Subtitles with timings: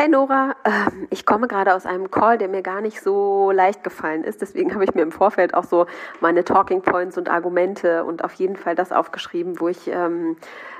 [0.00, 3.82] Hey Nora, ähm, ich komme gerade aus einem Call, der mir gar nicht so leicht
[3.82, 4.40] gefallen ist.
[4.40, 5.86] Deswegen habe ich mir im Vorfeld auch so
[6.20, 10.36] meine Talking Points und Argumente und auf jeden Fall das aufgeschrieben, wo ich ähm,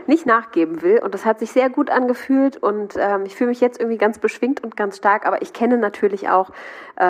[0.06, 1.00] nicht nachgeben will.
[1.02, 4.20] Und das hat sich sehr gut angefühlt und ähm, ich fühle mich jetzt irgendwie ganz
[4.20, 5.26] beschwingt und ganz stark.
[5.26, 6.50] Aber ich kenne natürlich auch,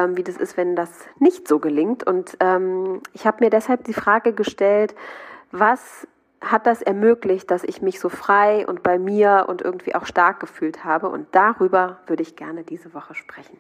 [0.09, 2.06] wie das ist, wenn das nicht so gelingt.
[2.06, 2.36] Und
[3.14, 4.95] ich habe mir deshalb die Frage gestellt,
[5.50, 6.06] was
[6.41, 10.41] hat das ermöglicht, dass ich mich so frei und bei mir und irgendwie auch stark
[10.41, 11.09] gefühlt habe.
[11.09, 13.58] Und darüber würde ich gerne diese Woche sprechen.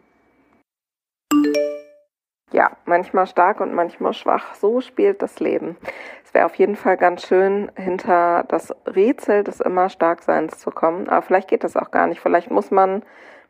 [2.50, 4.54] Ja, manchmal stark und manchmal schwach.
[4.54, 5.76] So spielt das Leben.
[6.24, 11.08] Es wäre auf jeden Fall ganz schön, hinter das Rätsel des immer Starkseins zu kommen.
[11.08, 12.20] Aber vielleicht geht das auch gar nicht.
[12.20, 13.02] Vielleicht muss man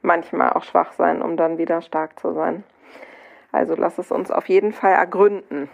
[0.02, 2.64] manchmal auch schwach sein, um dann wieder stark zu sein.
[3.52, 5.68] Also lass es uns auf jeden Fall ergründen.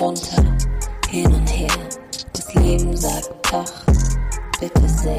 [0.00, 0.44] Runter,
[1.08, 1.68] hin und her.
[2.32, 3.84] Das Leben sagt ach,
[4.60, 5.16] bitte sehr.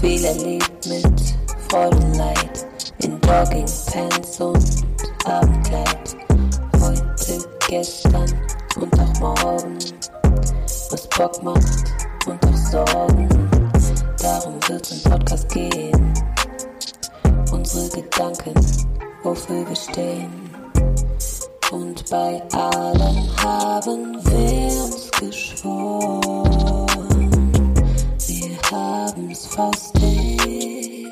[0.00, 1.34] Viel erlebt mit
[1.68, 2.66] Freude und Leid,
[3.02, 4.84] in Jogging, Pants und
[5.24, 6.16] Abendkleid.
[6.80, 8.32] Heute, gestern
[8.80, 9.78] und auch morgen,
[10.90, 11.84] was Bock macht
[12.26, 13.28] und auch Sorgen.
[14.20, 16.14] Darum wird's im Podcast gehen.
[17.52, 18.54] Unsere Gedanken,
[19.22, 20.41] wofür wir stehen.
[21.72, 26.20] Und bei allen haben wir uns geschworen,
[28.26, 31.08] wir haben's faustig,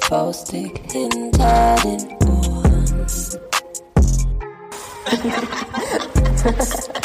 [0.00, 3.06] faustig hinter den Ohren.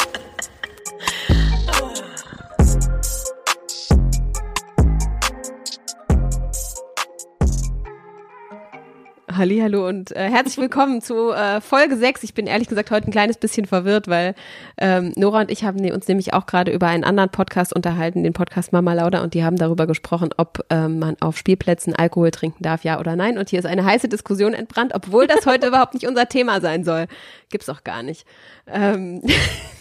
[9.38, 12.24] Hallo und äh, herzlich willkommen zu äh, Folge 6.
[12.24, 14.34] Ich bin ehrlich gesagt heute ein kleines bisschen verwirrt, weil
[14.78, 18.32] ähm, Nora und ich haben uns nämlich auch gerade über einen anderen Podcast unterhalten, den
[18.32, 22.64] Podcast Mama Lauda, und die haben darüber gesprochen, ob ähm, man auf Spielplätzen Alkohol trinken
[22.64, 23.38] darf, ja oder nein.
[23.38, 26.86] Und hier ist eine heiße Diskussion entbrannt, obwohl das heute überhaupt nicht unser Thema sein
[26.86, 27.08] soll.
[27.50, 28.26] Gibt's auch gar nicht.
[28.68, 29.22] Ähm,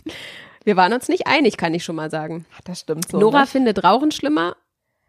[0.65, 2.45] wir waren uns nicht einig, kann ich schon mal sagen.
[2.65, 3.21] Das stimmt so.
[3.21, 3.51] Nora nicht?
[3.51, 4.57] findet Rauchen schlimmer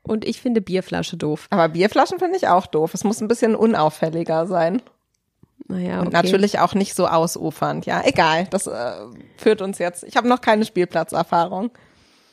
[0.07, 1.47] und ich finde Bierflasche doof.
[1.49, 2.93] Aber Bierflaschen finde ich auch doof.
[2.93, 4.81] Es muss ein bisschen unauffälliger sein.
[5.67, 6.05] Naja, okay.
[6.05, 7.85] Und natürlich auch nicht so ausufernd.
[7.85, 8.47] Ja, egal.
[8.51, 8.91] Das äh,
[9.37, 10.03] führt uns jetzt.
[10.03, 11.71] Ich habe noch keine Spielplatzerfahrung.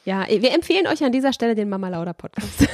[0.04, 2.66] Ja, wir empfehlen euch an dieser Stelle den Mama Lauda Podcast.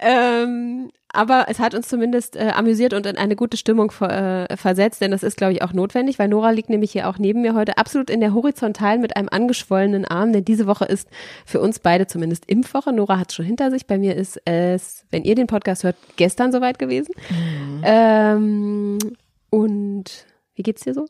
[0.00, 4.56] ähm, aber es hat uns zumindest äh, amüsiert und in eine gute Stimmung ver, äh,
[4.56, 7.42] versetzt, denn das ist, glaube ich, auch notwendig, weil Nora liegt nämlich hier auch neben
[7.42, 11.08] mir heute absolut in der Horizontalen mit einem angeschwollenen Arm, denn diese Woche ist
[11.44, 12.92] für uns beide zumindest Impfwoche.
[12.92, 13.86] Nora hat es schon hinter sich.
[13.86, 17.12] Bei mir ist es, wenn ihr den Podcast hört, gestern soweit gewesen.
[17.30, 17.80] Mhm.
[17.84, 18.98] Ähm,
[19.50, 21.06] und wie geht's dir so?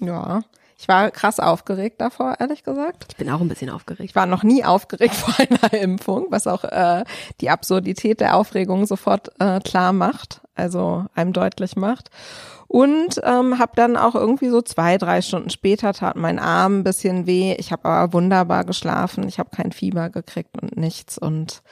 [0.00, 0.42] Ja,
[0.84, 3.06] ich war krass aufgeregt davor, ehrlich gesagt.
[3.08, 4.04] Ich bin auch ein bisschen aufgeregt.
[4.04, 7.04] Ich war noch nie aufgeregt vor einer Impfung, was auch äh,
[7.40, 12.10] die Absurdität der Aufregung sofort äh, klar macht, also einem deutlich macht.
[12.68, 16.84] Und ähm, habe dann auch irgendwie so zwei, drei Stunden später tat mein Arm ein
[16.84, 17.54] bisschen weh.
[17.54, 19.26] Ich habe aber wunderbar geschlafen.
[19.26, 21.62] Ich habe kein Fieber gekriegt und nichts und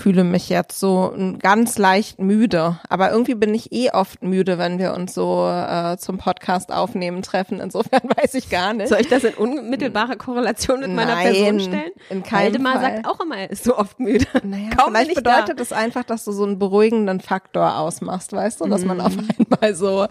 [0.00, 2.78] fühle mich jetzt so ganz leicht müde.
[2.88, 7.22] Aber irgendwie bin ich eh oft müde, wenn wir uns so äh, zum Podcast aufnehmen
[7.22, 7.60] treffen.
[7.60, 8.88] Insofern weiß ich gar nicht.
[8.88, 11.90] Soll ich das in unmittelbare Korrelation mit meiner Nein, Person stellen?
[12.08, 12.82] In keinem Waldemar Fall.
[12.94, 14.26] sagt auch immer, er ist so oft müde.
[14.42, 18.66] Naja, Kaum vielleicht bedeutet es einfach, dass du so einen beruhigenden Faktor ausmachst, weißt du,
[18.68, 19.04] dass man Mhm.
[19.04, 19.12] auf
[19.60, 20.06] einmal so,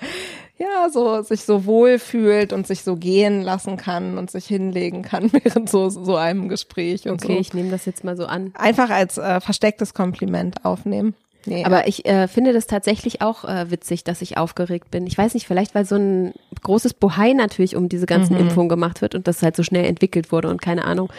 [0.60, 5.02] ja, so sich so wohl fühlt und sich so gehen lassen kann und sich hinlegen
[5.02, 7.40] kann während so so einem Gespräch und Okay, so.
[7.40, 8.52] ich nehme das jetzt mal so an.
[8.56, 11.16] Einfach als äh, verstecktes Kompliment aufnehmen.
[11.46, 15.08] Nee, Aber ich äh, finde das tatsächlich auch äh, witzig, dass ich aufgeregt bin.
[15.08, 18.42] Ich weiß nicht, vielleicht weil so ein großes Bohai natürlich um diese ganzen Mhm.
[18.42, 21.10] Impfungen gemacht wird und das halt so schnell entwickelt wurde und keine Ahnung.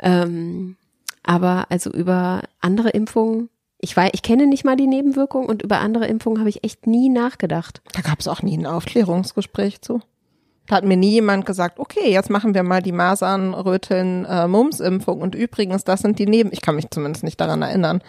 [0.00, 0.76] Ähm,
[1.22, 5.78] aber also über andere Impfungen, ich weiß, ich kenne nicht mal die Nebenwirkungen und über
[5.78, 7.80] andere Impfungen habe ich echt nie nachgedacht.
[7.92, 10.00] Da gab es auch nie ein Aufklärungsgespräch zu.
[10.66, 14.46] Da hat mir nie jemand gesagt, okay, jetzt machen wir mal die Masern, Röteln, äh,
[14.46, 16.50] Mumps-Impfung und übrigens, das sind die Neben...
[16.52, 18.02] Ich kann mich zumindest nicht daran erinnern.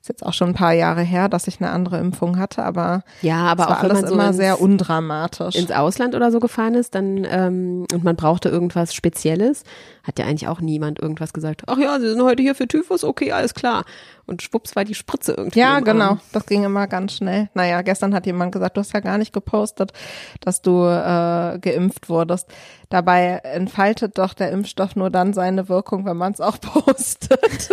[0.00, 3.02] Ist jetzt auch schon ein paar Jahre her, dass ich eine andere Impfung hatte, aber
[3.22, 5.54] Ja, aber auch alles so immer ins, sehr undramatisch.
[5.54, 9.64] ins Ausland oder so gefahren ist, dann ähm, und man brauchte irgendwas Spezielles,
[10.02, 11.62] hat ja eigentlich auch niemand irgendwas gesagt.
[11.68, 13.86] Ach ja, Sie sind heute hier für Typhus, okay, alles klar.
[14.26, 15.58] Und schwupps war die Spritze irgendwie.
[15.58, 16.04] Ja, genau.
[16.04, 16.20] Arm.
[16.32, 17.50] Das ging immer ganz schnell.
[17.54, 19.92] Naja, gestern hat jemand gesagt, du hast ja gar nicht gepostet,
[20.40, 22.48] dass du äh, geimpft wurdest.
[22.88, 27.70] Dabei entfaltet doch der Impfstoff nur dann seine Wirkung, wenn man es auch postet.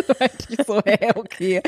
[0.50, 1.62] Ich so, hey, okay.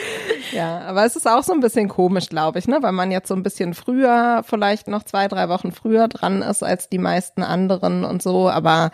[0.51, 2.79] Ja, aber es ist auch so ein bisschen komisch, glaube ich, ne?
[2.81, 6.63] Weil man jetzt so ein bisschen früher, vielleicht noch zwei, drei Wochen früher dran ist
[6.63, 8.50] als die meisten anderen und so.
[8.50, 8.91] Aber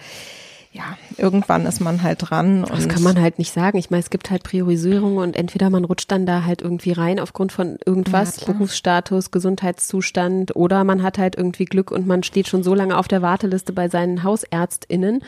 [0.72, 2.64] ja, irgendwann ist man halt dran.
[2.64, 3.80] Das kann man halt nicht sagen.
[3.80, 7.20] Ich meine, es gibt halt Priorisierungen und entweder man rutscht dann da halt irgendwie rein
[7.20, 12.48] aufgrund von irgendwas, ja, Berufsstatus, Gesundheitszustand oder man hat halt irgendwie Glück und man steht
[12.48, 15.24] schon so lange auf der Warteliste bei seinen HausärztInnen,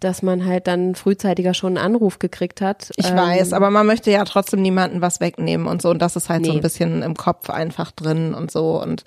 [0.00, 2.90] dass man halt dann frühzeitiger schon einen Anruf gekriegt hat.
[2.96, 5.90] Ich ähm, weiß, aber man möchte ja trotzdem niemanden was wegnehmen und so.
[5.90, 6.48] Und das ist halt nee.
[6.48, 8.80] so ein bisschen im Kopf einfach drin und so.
[8.82, 9.04] Und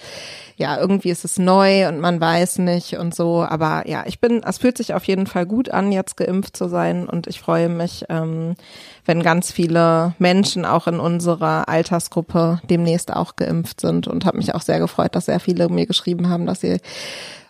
[0.56, 4.42] ja, irgendwie ist es neu und man weiß nicht und so, aber ja, ich bin,
[4.44, 7.08] es fühlt sich auf jeden Fall gut an, jetzt geimpft zu sein.
[7.08, 8.56] Und ich freue mich, ähm,
[9.06, 14.08] wenn ganz viele Menschen auch in unserer Altersgruppe demnächst auch geimpft sind.
[14.08, 16.80] Und habe mich auch sehr gefreut, dass sehr viele mir geschrieben haben, dass sie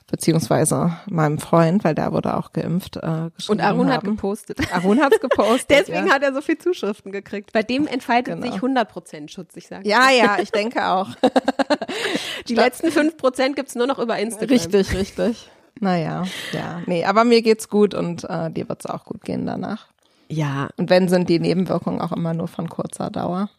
[0.10, 2.98] beziehungsweise meinem Freund, weil der wurde auch geimpft.
[2.98, 3.94] Äh, und Arun haben.
[3.94, 4.74] hat gepostet.
[4.74, 5.70] Arun hat's gepostet.
[5.88, 6.14] Deswegen ja.
[6.14, 7.52] hat er so viel Zuschriften gekriegt.
[7.52, 8.46] Bei dem entfaltet genau.
[8.46, 9.88] sich 100 Prozent Schutz, ich sage.
[9.88, 11.10] Ja, ja, ich denke auch.
[12.48, 14.50] Die Statt letzten 5 Prozent gibt's nur noch über Instagram.
[14.50, 15.50] Richtig, richtig.
[15.80, 19.88] Naja, ja, nee, aber mir geht's gut und äh, dir wird's auch gut gehen danach.
[20.28, 20.70] Ja.
[20.78, 23.50] Und wenn sind die Nebenwirkungen auch immer nur von kurzer Dauer.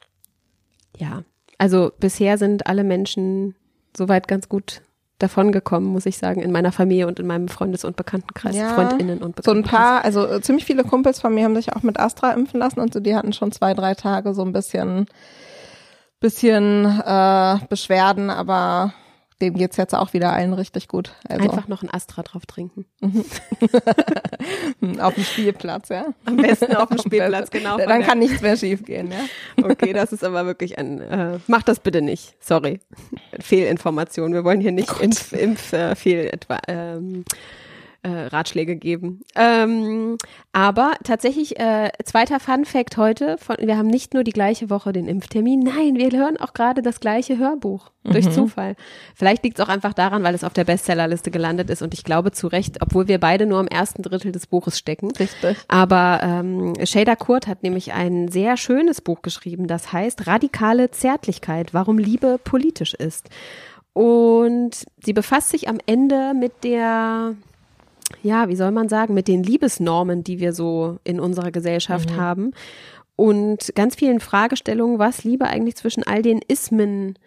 [0.96, 1.22] Ja,
[1.58, 3.54] also bisher sind alle Menschen
[3.96, 4.82] soweit ganz gut
[5.18, 9.18] davongekommen, muss ich sagen, in meiner Familie und in meinem Freundes- und Bekanntenkreis, ja, Freundinnen
[9.18, 9.44] und Bekanntenkreis.
[9.44, 12.32] So ein paar, also äh, ziemlich viele Kumpels von mir haben sich auch mit Astra
[12.32, 15.06] impfen lassen und so, die hatten schon zwei, drei Tage so ein bisschen,
[16.20, 18.94] bisschen äh, Beschwerden, aber
[19.40, 21.12] dem geht's jetzt auch wieder allen richtig gut.
[21.28, 21.44] Also.
[21.44, 22.86] Einfach noch ein Astra drauf trinken.
[25.00, 26.06] auf dem Spielplatz, ja.
[26.24, 27.76] Am besten auf dem Spielplatz, genau.
[27.76, 29.64] Dann kann nichts mehr schiefgehen, ja.
[29.64, 32.34] Okay, das ist aber wirklich ein, äh, mach das bitte nicht.
[32.40, 32.80] Sorry.
[33.38, 34.32] Fehlinformation.
[34.32, 37.24] Wir wollen hier nicht Impf, Impf äh, viel etwa, ähm,
[38.02, 39.20] äh, Ratschläge geben.
[39.34, 40.18] Ähm,
[40.52, 44.92] aber tatsächlich, äh, zweiter Fun Fact heute, von, wir haben nicht nur die gleiche Woche
[44.92, 47.90] den Impftermin, nein, wir hören auch gerade das gleiche Hörbuch.
[48.04, 48.12] Mhm.
[48.12, 48.76] Durch Zufall.
[49.14, 52.04] Vielleicht liegt es auch einfach daran, weil es auf der Bestsellerliste gelandet ist und ich
[52.04, 55.10] glaube zu Recht, obwohl wir beide nur im ersten Drittel des Buches stecken.
[55.10, 55.56] Richtig.
[55.66, 61.74] Aber ähm, Shader Kurt hat nämlich ein sehr schönes Buch geschrieben, das heißt Radikale Zärtlichkeit,
[61.74, 63.28] warum Liebe politisch ist.
[63.92, 67.34] Und sie befasst sich am Ende mit der
[68.22, 72.16] ja, wie soll man sagen, mit den Liebesnormen, die wir so in unserer Gesellschaft mhm.
[72.16, 72.52] haben
[73.16, 77.18] und ganz vielen Fragestellungen, was Liebe eigentlich zwischen all den Ismen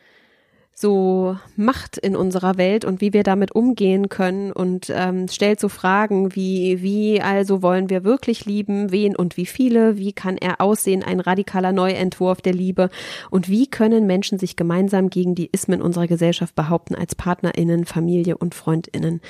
[0.81, 5.69] so macht in unserer Welt und wie wir damit umgehen können und ähm, stellt so
[5.69, 10.59] Fragen wie, wie also wollen wir wirklich lieben, wen und wie viele, wie kann er
[10.59, 12.89] aussehen, ein radikaler Neuentwurf der Liebe
[13.29, 18.37] und wie können Menschen sich gemeinsam gegen die Ismen unserer Gesellschaft behaupten als PartnerInnen, Familie
[18.37, 19.21] und FreundInnen.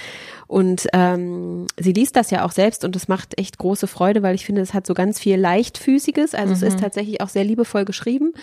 [0.47, 4.35] Und ähm, sie liest das ja auch selbst und es macht echt große Freude, weil
[4.35, 6.53] ich finde, es hat so ganz viel Leichtfüßiges, also mhm.
[6.53, 6.81] es ist mhm.
[6.81, 8.33] tatsächlich auch sehr liebevoll geschrieben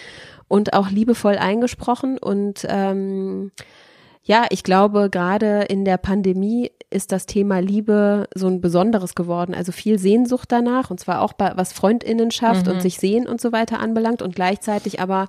[0.49, 2.19] und auch liebevoll eingesprochen.
[2.19, 3.53] Und ähm,
[4.23, 9.55] ja, ich glaube, gerade in der Pandemie ist das Thema Liebe so ein besonderes geworden.
[9.55, 12.73] Also viel Sehnsucht danach, und zwar auch bei, was Freundinnenschaft mhm.
[12.73, 15.29] und sich sehen und so weiter anbelangt und gleichzeitig aber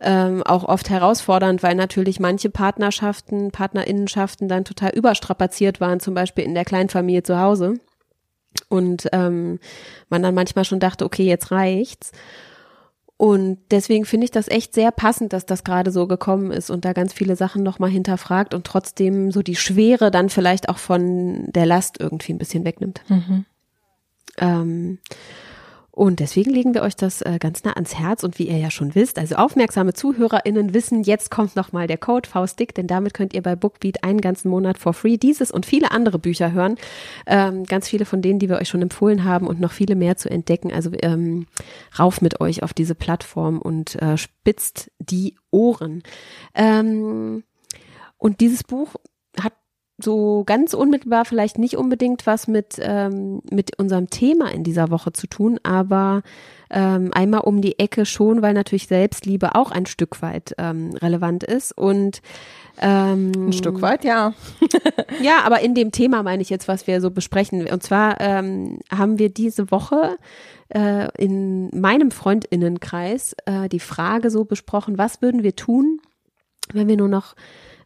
[0.00, 6.44] ähm, auch oft herausfordernd, weil natürlich manche Partnerschaften, Partnerinnenschaften dann total überstrapaziert waren, zum Beispiel
[6.44, 7.74] in der Kleinfamilie zu Hause.
[8.68, 9.58] Und ähm,
[10.08, 12.12] man dann manchmal schon dachte, okay, jetzt reicht's.
[13.22, 16.84] Und deswegen finde ich das echt sehr passend, dass das gerade so gekommen ist und
[16.84, 21.44] da ganz viele Sachen nochmal hinterfragt und trotzdem so die Schwere dann vielleicht auch von
[21.52, 23.00] der Last irgendwie ein bisschen wegnimmt.
[23.06, 23.44] Mhm.
[24.38, 24.98] Ähm,
[25.94, 28.70] und deswegen legen wir euch das äh, ganz nah ans Herz und wie ihr ja
[28.70, 33.34] schon wisst, also aufmerksame ZuhörerInnen wissen, jetzt kommt nochmal der Code Faustik, denn damit könnt
[33.34, 36.76] ihr bei Bookbeat einen ganzen Monat for free dieses und viele andere Bücher hören.
[37.26, 40.16] Ähm, ganz viele von denen, die wir euch schon empfohlen haben und noch viele mehr
[40.16, 40.72] zu entdecken.
[40.72, 41.46] Also ähm,
[41.98, 46.02] rauf mit euch auf diese Plattform und äh, spitzt die Ohren.
[46.54, 47.44] Ähm,
[48.16, 48.94] und dieses Buch
[50.02, 55.12] so ganz unmittelbar vielleicht nicht unbedingt was mit, ähm, mit unserem Thema in dieser Woche
[55.12, 56.22] zu tun, aber
[56.70, 61.44] ähm, einmal um die Ecke schon, weil natürlich Selbstliebe auch ein Stück weit ähm, relevant
[61.44, 62.22] ist und
[62.80, 64.32] ähm, ein Stück weit, ja.
[65.22, 67.66] ja, aber in dem Thema meine ich jetzt, was wir so besprechen.
[67.68, 70.16] Und zwar ähm, haben wir diese Woche
[70.70, 76.00] äh, in meinem Freundinnenkreis äh, die Frage so besprochen, was würden wir tun,
[76.72, 77.34] wenn wir nur noch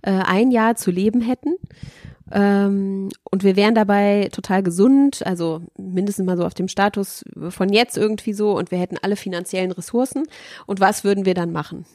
[0.02, 1.54] äh, ein Jahr zu leben hätten.
[2.32, 7.72] Ähm, und wir wären dabei total gesund, also mindestens mal so auf dem Status von
[7.72, 10.24] jetzt irgendwie so und wir hätten alle finanziellen Ressourcen.
[10.66, 11.86] Und was würden wir dann machen?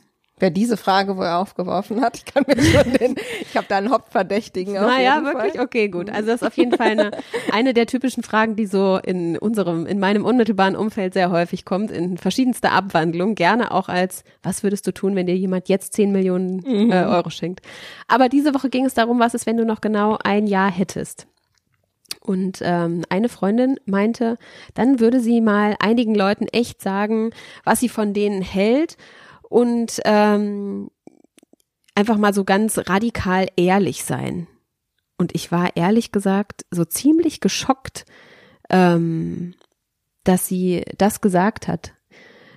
[0.42, 3.92] Wer diese Frage wohl aufgeworfen hat, ich kann mir schon den, ich habe da einen
[3.92, 4.74] Hauptverdächtigen.
[4.74, 5.54] Naja, wirklich?
[5.54, 5.64] Fall.
[5.64, 6.10] Okay, gut.
[6.10, 7.12] Also das ist auf jeden Fall eine,
[7.52, 11.92] eine der typischen Fragen, die so in unserem, in meinem unmittelbaren Umfeld sehr häufig kommt,
[11.92, 13.36] in verschiedenster Abwandlung.
[13.36, 16.92] Gerne auch als, was würdest du tun, wenn dir jemand jetzt 10 Millionen mhm.
[16.92, 17.62] äh, Euro schenkt?
[18.08, 21.28] Aber diese Woche ging es darum, was ist, wenn du noch genau ein Jahr hättest?
[22.20, 24.38] Und ähm, eine Freundin meinte,
[24.74, 27.32] dann würde sie mal einigen Leuten echt sagen,
[27.64, 28.98] was sie von denen hält
[29.52, 30.90] und ähm,
[31.94, 34.48] einfach mal so ganz radikal ehrlich sein.
[35.18, 38.06] Und ich war ehrlich gesagt so ziemlich geschockt,
[38.70, 39.54] ähm,
[40.24, 41.92] dass sie das gesagt hat.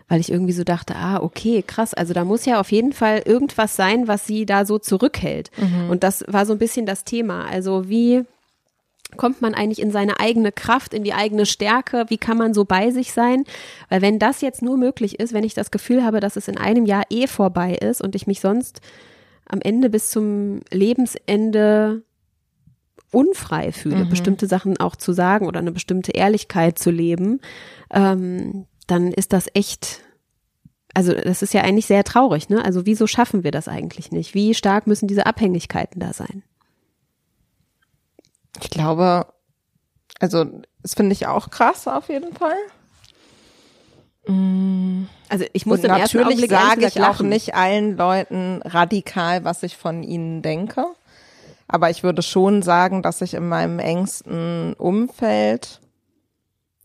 [0.07, 3.23] Weil ich irgendwie so dachte, ah, okay, krass, also da muss ja auf jeden Fall
[3.25, 5.51] irgendwas sein, was sie da so zurückhält.
[5.57, 5.91] Mhm.
[5.91, 7.47] Und das war so ein bisschen das Thema.
[7.47, 8.25] Also wie
[9.17, 12.07] kommt man eigentlich in seine eigene Kraft, in die eigene Stärke?
[12.09, 13.45] Wie kann man so bei sich sein?
[13.89, 16.59] Weil wenn das jetzt nur möglich ist, wenn ich das Gefühl habe, dass es in
[16.59, 18.81] einem Jahr eh vorbei ist und ich mich sonst
[19.47, 22.03] am Ende bis zum Lebensende
[23.11, 24.11] unfrei fühle, mhm.
[24.11, 27.41] bestimmte Sachen auch zu sagen oder eine bestimmte Ehrlichkeit zu leben,
[27.93, 30.01] ähm, dann ist das echt,
[30.95, 32.65] also das ist ja eigentlich sehr traurig, ne?
[32.65, 34.35] Also wieso schaffen wir das eigentlich nicht?
[34.35, 36.43] Wie stark müssen diese Abhängigkeiten da sein?
[38.61, 39.27] Ich glaube,
[40.21, 40.45] also
[40.83, 42.57] das finde ich auch krass auf jeden Fall.
[44.27, 45.05] Mm.
[45.29, 50.03] Also ich muss Und natürlich sage ich auch nicht allen Leuten radikal, was ich von
[50.03, 50.85] ihnen denke.
[51.67, 55.81] Aber ich würde schon sagen, dass ich in meinem engsten Umfeld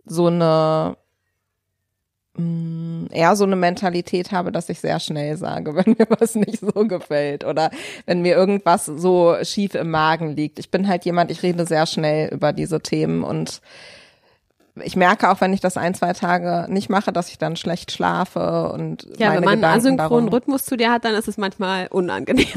[0.06, 0.98] so eine
[3.12, 6.86] eher so eine Mentalität habe, dass ich sehr schnell sage, wenn mir was nicht so
[6.86, 7.72] gefällt oder
[8.06, 10.60] wenn mir irgendwas so schief im Magen liegt.
[10.60, 13.62] Ich bin halt jemand, ich rede sehr schnell über diese Themen und
[14.82, 17.92] ich merke auch, wenn ich das ein, zwei Tage nicht mache, dass ich dann schlecht
[17.92, 20.28] schlafe und ja, wenn man Gedanken einen asynchronen darum.
[20.30, 22.48] Rhythmus zu dir hat, dann ist es manchmal unangenehm.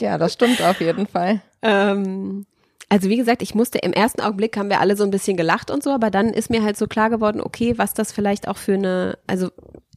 [0.00, 1.40] Ja, das stimmt auf jeden Fall.
[1.62, 2.46] ähm,
[2.88, 5.70] also wie gesagt, ich musste im ersten Augenblick haben wir alle so ein bisschen gelacht
[5.70, 8.58] und so, aber dann ist mir halt so klar geworden, okay, was das vielleicht auch
[8.58, 9.50] für eine, also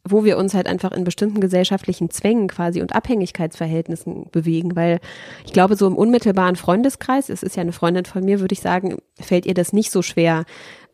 [0.04, 5.00] wo wir uns halt einfach in bestimmten gesellschaftlichen Zwängen quasi und Abhängigkeitsverhältnissen bewegen, weil
[5.46, 8.62] ich glaube, so im unmittelbaren Freundeskreis, es ist ja eine Freundin von mir, würde ich
[8.62, 10.46] sagen, fällt ihr das nicht so schwer,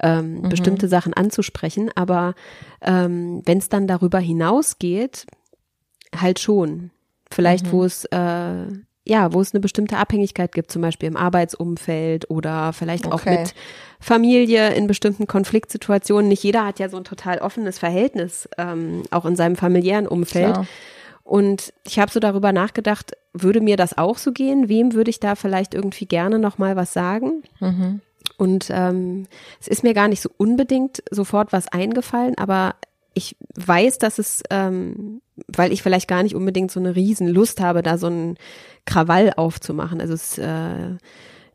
[0.01, 0.49] ähm, mhm.
[0.49, 2.33] bestimmte Sachen anzusprechen, aber
[2.81, 5.27] ähm, wenn es dann darüber hinausgeht,
[6.19, 6.91] halt schon.
[7.31, 7.71] Vielleicht, mhm.
[7.71, 8.65] wo es äh,
[9.05, 13.39] ja, wo es eine bestimmte Abhängigkeit gibt, zum Beispiel im Arbeitsumfeld oder vielleicht auch Okay.
[13.39, 13.53] mit
[13.99, 16.27] Familie in bestimmten Konfliktsituationen.
[16.27, 20.53] Nicht jeder hat ja so ein total offenes Verhältnis, ähm, auch in seinem familiären Umfeld.
[20.53, 20.67] Klar.
[21.23, 24.69] Und ich habe so darüber nachgedacht, würde mir das auch so gehen?
[24.69, 27.43] Wem würde ich da vielleicht irgendwie gerne noch mal was sagen?
[27.59, 28.01] Mhm.
[28.37, 29.27] Und ähm,
[29.59, 32.75] es ist mir gar nicht so unbedingt sofort was eingefallen, aber
[33.15, 37.81] ich weiß, dass es, ähm, weil ich vielleicht gar nicht unbedingt so eine Riesenlust habe,
[37.81, 38.37] da so einen
[38.85, 40.01] Krawall aufzumachen.
[40.01, 40.97] Also es äh,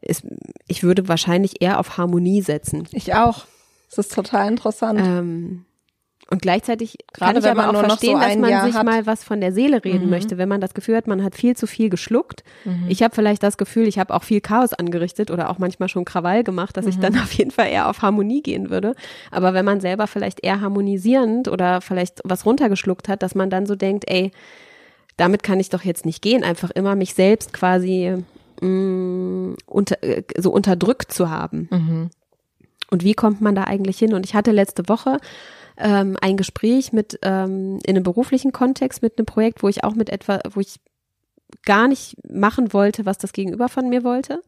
[0.00, 0.24] ist,
[0.66, 2.88] ich würde wahrscheinlich eher auf Harmonie setzen.
[2.92, 3.44] Ich auch.
[3.88, 5.00] Das ist total interessant.
[5.00, 5.66] Ähm,
[6.30, 8.74] und gleichzeitig Gerade kann ich wenn aber man auch verstehen, so dass man Jahr sich
[8.76, 8.86] hat.
[8.86, 10.10] mal was von der Seele reden Mhm.
[10.10, 12.44] möchte, wenn man das Gefühl hat, man hat viel zu viel geschluckt.
[12.88, 16.04] Ich habe vielleicht das Gefühl, ich habe auch viel Chaos angerichtet oder auch manchmal schon
[16.04, 17.00] Krawall gemacht, dass ich Mhm.
[17.02, 18.94] dann auf jeden Fall eher auf Harmonie gehen würde.
[19.30, 23.66] Aber wenn man selber vielleicht eher harmonisierend oder vielleicht was runtergeschluckt hat, dass man dann
[23.66, 24.30] so denkt, ey,
[25.16, 28.16] damit kann ich doch jetzt nicht gehen, einfach immer mich selbst quasi
[28.62, 31.68] mh, unter, äh, so unterdrückt zu haben.
[31.70, 32.10] Mhm.
[32.90, 34.14] Und wie kommt man da eigentlich hin?
[34.14, 35.18] Und ich hatte letzte Woche
[35.80, 39.94] ähm, ein Gespräch mit ähm, in einem beruflichen Kontext mit einem Projekt, wo ich auch
[39.94, 40.80] mit etwa, wo ich
[41.64, 44.42] gar nicht machen wollte, was das Gegenüber von mir wollte.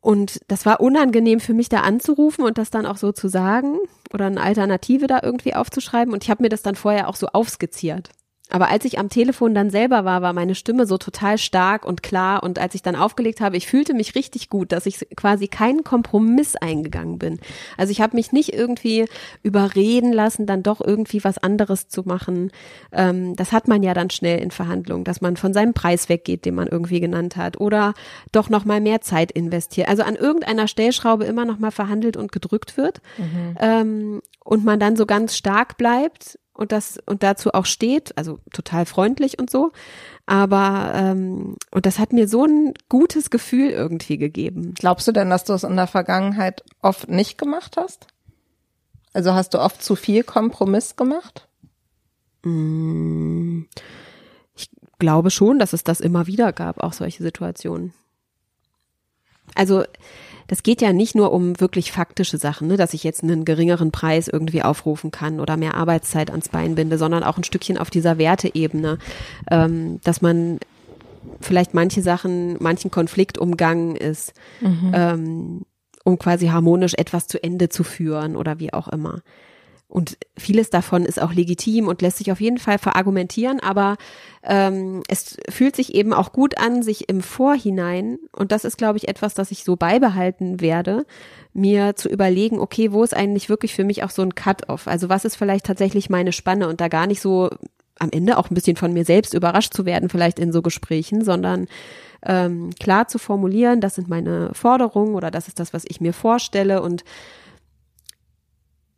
[0.00, 3.78] Und das war unangenehm für mich, da anzurufen und das dann auch so zu sagen
[4.12, 6.12] oder eine Alternative da irgendwie aufzuschreiben.
[6.12, 8.10] Und ich habe mir das dann vorher auch so aufskizziert.
[8.52, 12.02] Aber als ich am Telefon dann selber war, war meine Stimme so total stark und
[12.02, 12.42] klar.
[12.42, 15.84] Und als ich dann aufgelegt habe, ich fühlte mich richtig gut, dass ich quasi keinen
[15.84, 17.40] Kompromiss eingegangen bin.
[17.78, 19.06] Also ich habe mich nicht irgendwie
[19.42, 22.52] überreden lassen, dann doch irgendwie was anderes zu machen.
[22.92, 26.44] Ähm, das hat man ja dann schnell in Verhandlungen, dass man von seinem Preis weggeht,
[26.44, 27.94] den man irgendwie genannt hat, oder
[28.32, 29.88] doch noch mal mehr Zeit investiert.
[29.88, 33.00] Also an irgendeiner Stellschraube immer noch mal verhandelt und gedrückt wird
[33.58, 38.38] ähm, und man dann so ganz stark bleibt und das und dazu auch steht, also
[38.52, 39.72] total freundlich und so.
[40.26, 44.74] Aber ähm, und das hat mir so ein gutes Gefühl irgendwie gegeben.
[44.74, 48.06] Glaubst du denn, dass du es in der Vergangenheit oft nicht gemacht hast?
[49.12, 51.48] Also hast du oft zu viel Kompromiss gemacht?
[54.54, 57.92] Ich glaube schon, dass es das immer wieder gab, auch solche Situationen.
[59.54, 59.84] Also
[60.48, 63.90] das geht ja nicht nur um wirklich faktische Sachen, ne, dass ich jetzt einen geringeren
[63.90, 67.90] Preis irgendwie aufrufen kann oder mehr Arbeitszeit ans Bein binde, sondern auch ein Stückchen auf
[67.90, 68.98] dieser Werteebene,
[69.50, 70.58] ähm, dass man
[71.40, 74.34] vielleicht manche Sachen, manchen Konflikt umgangen ist,
[74.92, 75.62] ähm,
[76.04, 79.22] um quasi harmonisch etwas zu Ende zu führen oder wie auch immer.
[79.92, 83.98] Und vieles davon ist auch legitim und lässt sich auf jeden Fall verargumentieren, aber
[84.42, 88.96] ähm, es fühlt sich eben auch gut an, sich im Vorhinein, und das ist, glaube
[88.96, 91.04] ich, etwas, das ich so beibehalten werde,
[91.52, 94.88] mir zu überlegen, okay, wo ist eigentlich wirklich für mich auch so ein Cut-off?
[94.88, 97.50] Also was ist vielleicht tatsächlich meine Spanne und da gar nicht so
[97.98, 101.22] am Ende auch ein bisschen von mir selbst überrascht zu werden, vielleicht in so Gesprächen,
[101.22, 101.66] sondern
[102.24, 106.14] ähm, klar zu formulieren, das sind meine Forderungen oder das ist das, was ich mir
[106.14, 107.04] vorstelle und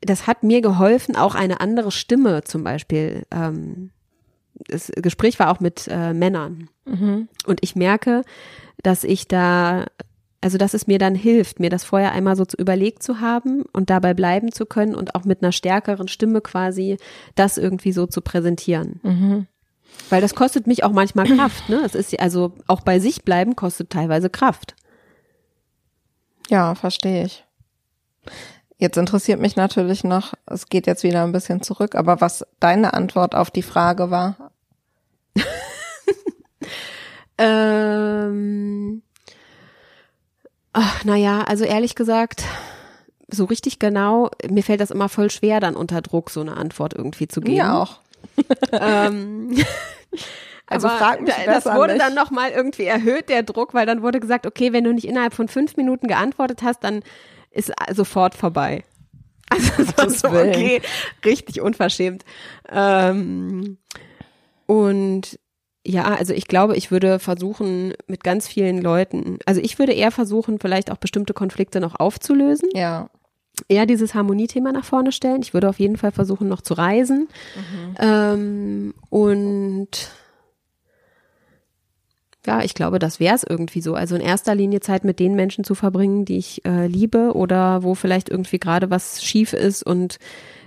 [0.04, 3.24] das hat mir geholfen, auch eine andere Stimme zum Beispiel.
[3.30, 3.90] Ähm,
[4.68, 6.68] das Gespräch war auch mit äh, Männern.
[6.84, 7.28] Mhm.
[7.46, 8.22] Und ich merke,
[8.82, 9.86] dass ich da,
[10.40, 13.64] also dass es mir dann hilft, mir das vorher einmal so zu überlegt zu haben
[13.72, 16.98] und dabei bleiben zu können und auch mit einer stärkeren Stimme quasi
[17.34, 19.00] das irgendwie so zu präsentieren.
[19.02, 19.46] Mhm.
[20.10, 21.80] Weil das kostet mich auch manchmal Kraft, ne?
[21.84, 24.74] Es ist also auch bei sich bleiben kostet teilweise Kraft.
[26.50, 27.44] Ja, verstehe ich.
[28.76, 32.92] Jetzt interessiert mich natürlich noch, es geht jetzt wieder ein bisschen zurück, aber was deine
[32.94, 34.50] Antwort auf die Frage war?
[37.38, 39.02] ähm,
[40.72, 42.44] ach, naja, also ehrlich gesagt,
[43.28, 46.94] so richtig genau, mir fällt das immer voll schwer, dann unter Druck so eine Antwort
[46.94, 47.56] irgendwie zu geben.
[47.56, 48.00] Ja auch.
[48.72, 49.56] ähm,
[50.66, 52.04] also Aber frag mich das wurde nicht.
[52.04, 55.34] dann nochmal irgendwie erhöht, der Druck, weil dann wurde gesagt, okay, wenn du nicht innerhalb
[55.34, 57.02] von fünf Minuten geantwortet hast, dann
[57.54, 58.84] ist sofort vorbei.
[59.96, 60.80] Also so, okay,
[61.24, 62.24] richtig unverschämt.
[62.72, 63.78] Ähm,
[64.66, 65.38] und
[65.86, 70.10] ja, also ich glaube, ich würde versuchen, mit ganz vielen Leuten, also ich würde eher
[70.10, 72.70] versuchen, vielleicht auch bestimmte Konflikte noch aufzulösen.
[72.72, 73.10] Ja.
[73.68, 75.42] Eher dieses Harmoniethema nach vorne stellen.
[75.42, 77.28] Ich würde auf jeden Fall versuchen, noch zu reisen.
[77.54, 77.96] Mhm.
[78.00, 80.10] Ähm, und
[82.46, 83.94] ja, ich glaube, das wäre es irgendwie so.
[83.94, 87.82] Also in erster Linie Zeit mit den Menschen zu verbringen, die ich äh, liebe oder
[87.82, 90.18] wo vielleicht irgendwie gerade was schief ist und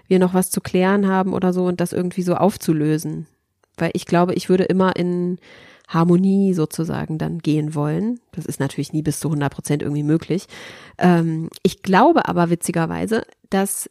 [0.08, 3.28] wir noch was zu klären haben oder so und das irgendwie so aufzulösen.
[3.78, 5.38] Weil ich glaube, ich würde immer in
[5.88, 8.20] Harmonie sozusagen dann gehen wollen.
[8.32, 10.48] Das ist natürlich nie bis zu 100 Prozent irgendwie möglich.
[10.98, 13.90] Ähm, ich glaube aber witzigerweise, dass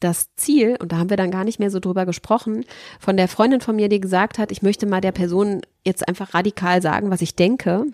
[0.00, 2.64] das Ziel, und da haben wir dann gar nicht mehr so drüber gesprochen,
[2.98, 6.34] von der Freundin von mir, die gesagt hat, ich möchte mal der Person jetzt einfach
[6.34, 7.86] radikal sagen, was ich denke,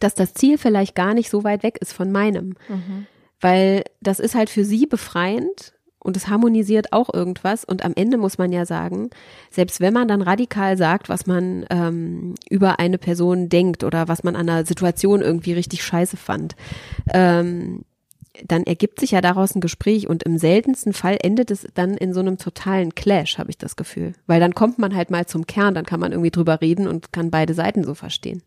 [0.00, 2.54] dass das Ziel vielleicht gar nicht so weit weg ist von meinem.
[2.68, 3.06] Mhm.
[3.40, 7.64] Weil das ist halt für sie befreiend und es harmonisiert auch irgendwas.
[7.64, 9.10] Und am Ende muss man ja sagen,
[9.50, 14.24] selbst wenn man dann radikal sagt, was man ähm, über eine Person denkt oder was
[14.24, 16.56] man an einer Situation irgendwie richtig scheiße fand,
[17.12, 17.84] ähm,
[18.46, 22.14] dann ergibt sich ja daraus ein Gespräch und im seltensten Fall endet es dann in
[22.14, 24.14] so einem totalen Clash, habe ich das Gefühl.
[24.26, 27.12] Weil dann kommt man halt mal zum Kern, dann kann man irgendwie drüber reden und
[27.12, 28.42] kann beide Seiten so verstehen.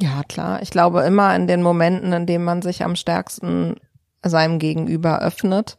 [0.00, 0.62] Ja, klar.
[0.62, 3.76] Ich glaube immer in den Momenten, in denen man sich am stärksten
[4.22, 5.76] seinem Gegenüber öffnet,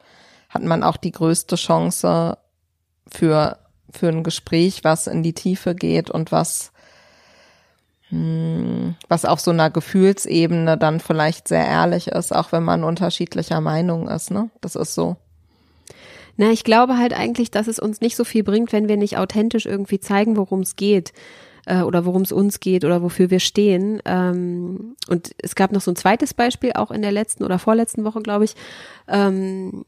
[0.49, 2.37] hat man auch die größte Chance
[3.07, 3.57] für,
[3.89, 6.72] für ein Gespräch, was in die Tiefe geht und was
[9.07, 14.07] was auf so einer Gefühlsebene dann vielleicht sehr ehrlich ist, auch wenn man unterschiedlicher Meinung
[14.07, 14.49] ist, ne?
[14.61, 15.15] Das ist so.
[16.37, 19.17] Na, ich glaube halt eigentlich, dass es uns nicht so viel bringt, wenn wir nicht
[19.17, 21.13] authentisch irgendwie zeigen, worum es geht
[21.65, 24.01] äh, oder worum es uns geht oder wofür wir stehen.
[24.05, 28.03] Ähm, und es gab noch so ein zweites Beispiel, auch in der letzten oder vorletzten
[28.03, 28.55] Woche, glaube ich,
[29.07, 29.85] ähm,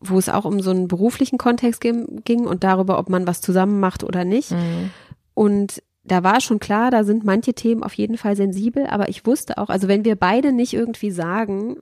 [0.00, 3.80] wo es auch um so einen beruflichen Kontext ging und darüber, ob man was zusammen
[3.80, 4.50] macht oder nicht.
[4.52, 4.90] Mhm.
[5.34, 9.26] Und da war schon klar, da sind manche Themen auf jeden Fall sensibel, aber ich
[9.26, 11.76] wusste auch, also wenn wir beide nicht irgendwie sagen,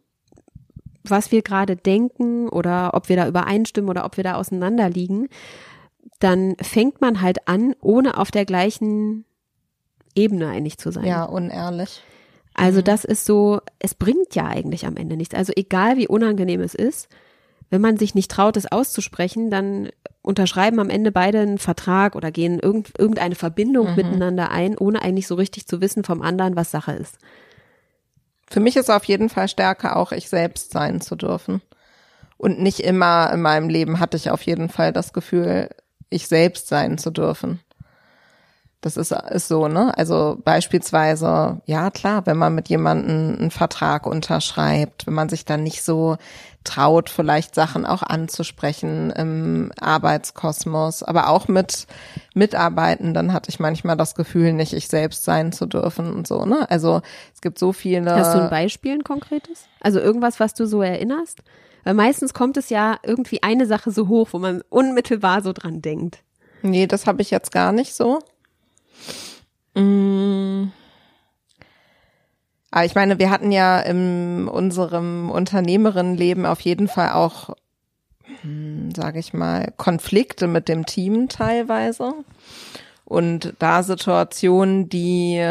[1.05, 5.29] was wir gerade denken oder ob wir da übereinstimmen oder ob wir da auseinanderliegen,
[6.19, 9.25] dann fängt man halt an, ohne auf der gleichen
[10.15, 11.05] Ebene einig zu sein.
[11.05, 12.03] Ja, unehrlich.
[12.55, 12.85] Also mhm.
[12.85, 15.35] das ist so, es bringt ja eigentlich am Ende nichts.
[15.35, 17.09] Also egal wie unangenehm es ist,
[17.69, 19.89] wenn man sich nicht traut, es auszusprechen, dann
[20.25, 23.97] unterschreiben am Ende beide einen Vertrag oder gehen irgend, irgendeine Verbindung mhm.
[23.97, 27.19] miteinander ein, ohne eigentlich so richtig zu wissen vom anderen, was Sache ist.
[28.49, 31.61] Für mich ist auf jeden Fall stärker auch ich selbst sein zu dürfen.
[32.39, 35.69] Und nicht immer in meinem Leben hatte ich auf jeden Fall das Gefühl,
[36.09, 37.61] ich selbst sein zu dürfen.
[38.85, 39.97] Das ist, ist so, ne?
[39.97, 45.62] Also beispielsweise, ja klar, wenn man mit jemandem einen Vertrag unterschreibt, wenn man sich dann
[45.62, 46.18] nicht so
[46.64, 51.87] traut, vielleicht Sachen auch anzusprechen im Arbeitskosmos, aber auch mit
[52.35, 56.70] Mitarbeitenden hatte ich manchmal das Gefühl, nicht ich selbst sein zu dürfen und so, ne?
[56.70, 57.01] Also
[57.33, 58.14] es gibt so viele.
[58.14, 59.64] Hast du ein Beispiel, ein konkretes?
[59.81, 61.38] Also irgendwas, was du so erinnerst?
[61.85, 65.81] Weil meistens kommt es ja irgendwie eine Sache so hoch, wo man unmittelbar so dran
[65.81, 66.18] denkt.
[66.61, 68.20] Nee, das habe ich jetzt gar nicht so.
[69.74, 70.68] Mm.
[72.70, 77.54] Aber ich meine, wir hatten ja in unserem Unternehmerinnenleben auf jeden Fall auch
[78.42, 82.12] hm, sage ich mal, Konflikte mit dem Team teilweise
[83.04, 85.44] und da Situationen, die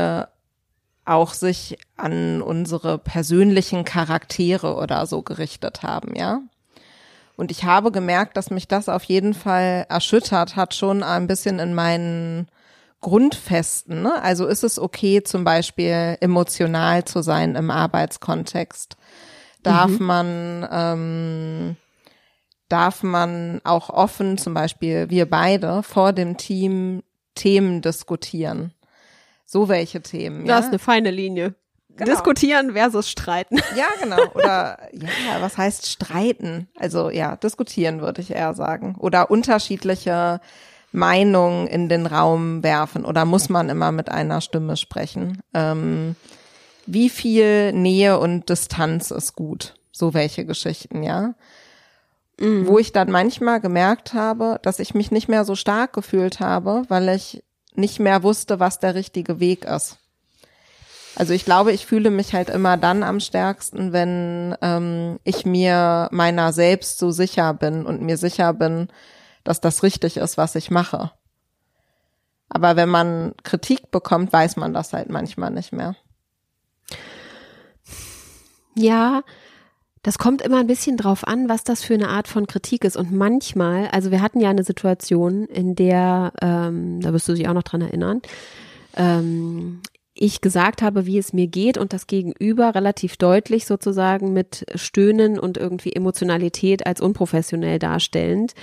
[1.06, 6.42] auch sich an unsere persönlichen Charaktere oder so gerichtet haben, ja.
[7.36, 11.58] Und ich habe gemerkt, dass mich das auf jeden Fall erschüttert hat, schon ein bisschen
[11.58, 12.48] in meinen
[13.04, 14.02] Grundfesten.
[14.02, 14.20] Ne?
[14.24, 18.98] Also ist es okay, zum Beispiel emotional zu sein im Arbeitskontext?
[19.62, 20.06] Darf mhm.
[20.06, 21.76] man ähm,
[22.70, 27.04] darf man auch offen, zum Beispiel wir beide, vor dem Team
[27.36, 28.74] Themen diskutieren?
[29.46, 30.46] So welche Themen.
[30.46, 30.60] Das ja?
[30.60, 31.54] ist eine feine Linie.
[31.96, 32.10] Genau.
[32.10, 33.60] Diskutieren versus streiten.
[33.76, 34.24] Ja, genau.
[34.34, 36.68] Oder ja, was heißt streiten?
[36.76, 38.96] Also ja, diskutieren würde ich eher sagen.
[38.98, 40.42] Oder unterschiedliche
[40.94, 45.42] Meinung in den Raum werfen oder muss man immer mit einer Stimme sprechen?
[45.54, 46.16] Ähm,
[46.86, 49.74] wie viel Nähe und Distanz ist gut?
[49.92, 51.34] So welche Geschichten, ja?
[52.40, 52.68] Mhm.
[52.68, 56.84] Wo ich dann manchmal gemerkt habe, dass ich mich nicht mehr so stark gefühlt habe,
[56.90, 57.44] weil ich
[57.76, 59.98] nicht mehr wusste, was der richtige Weg ist.
[61.16, 66.08] Also ich glaube, ich fühle mich halt immer dann am stärksten, wenn ähm, ich mir
[66.12, 68.90] meiner selbst so sicher bin und mir sicher bin,
[69.44, 71.12] dass das richtig ist, was ich mache.
[72.50, 75.96] Aber wenn man Kritik bekommt, weiß man das halt manchmal nicht mehr.
[78.76, 79.24] Ja,
[80.04, 82.98] das kommt immer ein bisschen drauf an, was das für eine Art von Kritik ist.
[82.98, 87.48] Und manchmal, also wir hatten ja eine Situation, in der, ähm, da wirst du dich
[87.48, 88.22] auch noch dran erinnern,
[88.96, 89.82] ähm,
[90.24, 95.38] ich gesagt habe, wie es mir geht und das Gegenüber relativ deutlich sozusagen mit Stöhnen
[95.38, 98.54] und irgendwie Emotionalität als unprofessionell darstellend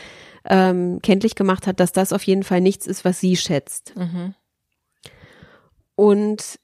[0.47, 3.93] ähm, kenntlich gemacht hat, dass das auf jeden Fall nichts ist, was sie schätzt.
[3.95, 4.35] Mhm.
[5.97, 6.59] Und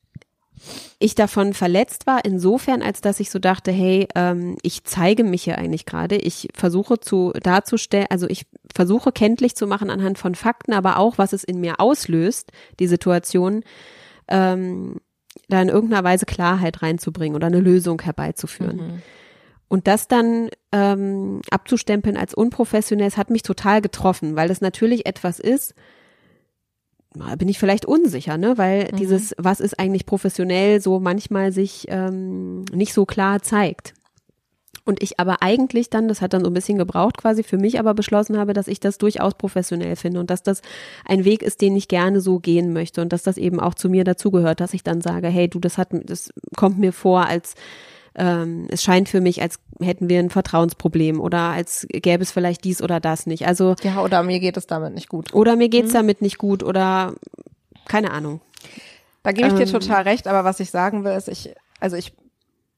[0.99, 5.45] ich davon verletzt war, insofern, als dass ich so dachte, hey, ähm, ich zeige mich
[5.45, 6.17] hier eigentlich gerade.
[6.17, 11.19] Ich versuche zu darzustellen, also ich versuche kenntlich zu machen anhand von Fakten, aber auch,
[11.19, 13.63] was es in mir auslöst, die Situation,
[14.29, 14.97] ähm,
[15.49, 18.77] da in irgendeiner Weise Klarheit reinzubringen oder eine Lösung herbeizuführen.
[18.77, 19.03] Mhm.
[19.69, 25.07] Und das dann ähm, abzustempeln als unprofessionell, es hat mich total getroffen, weil das natürlich
[25.07, 25.75] etwas ist,
[27.39, 28.59] bin ich vielleicht unsicher, ne?
[28.59, 28.97] Weil mhm.
[28.97, 33.95] dieses, was ist eigentlich professionell, so manchmal sich ähm, nicht so klar zeigt.
[34.87, 37.79] Und ich aber eigentlich dann, das hat dann so ein bisschen gebraucht quasi, für mich
[37.79, 40.63] aber beschlossen habe, dass ich das durchaus professionell finde und dass das
[41.05, 43.91] ein Weg ist, den ich gerne so gehen möchte und dass das eben auch zu
[43.91, 47.57] mir dazugehört, dass ich dann sage, hey, du, das hat, das kommt mir vor als
[48.19, 52.65] ähm, es scheint für mich, als hätten wir ein Vertrauensproblem oder als gäbe es vielleicht
[52.65, 53.47] dies oder das nicht.
[53.47, 55.35] Also ja, oder mir geht es damit nicht gut.
[55.35, 55.97] Oder mir geht's mhm.
[55.97, 57.15] damit nicht gut oder
[57.87, 58.41] keine Ahnung.
[59.23, 61.97] Da gebe ich dir ähm, total recht, aber was ich sagen will, ist, ich, also
[61.97, 62.13] ich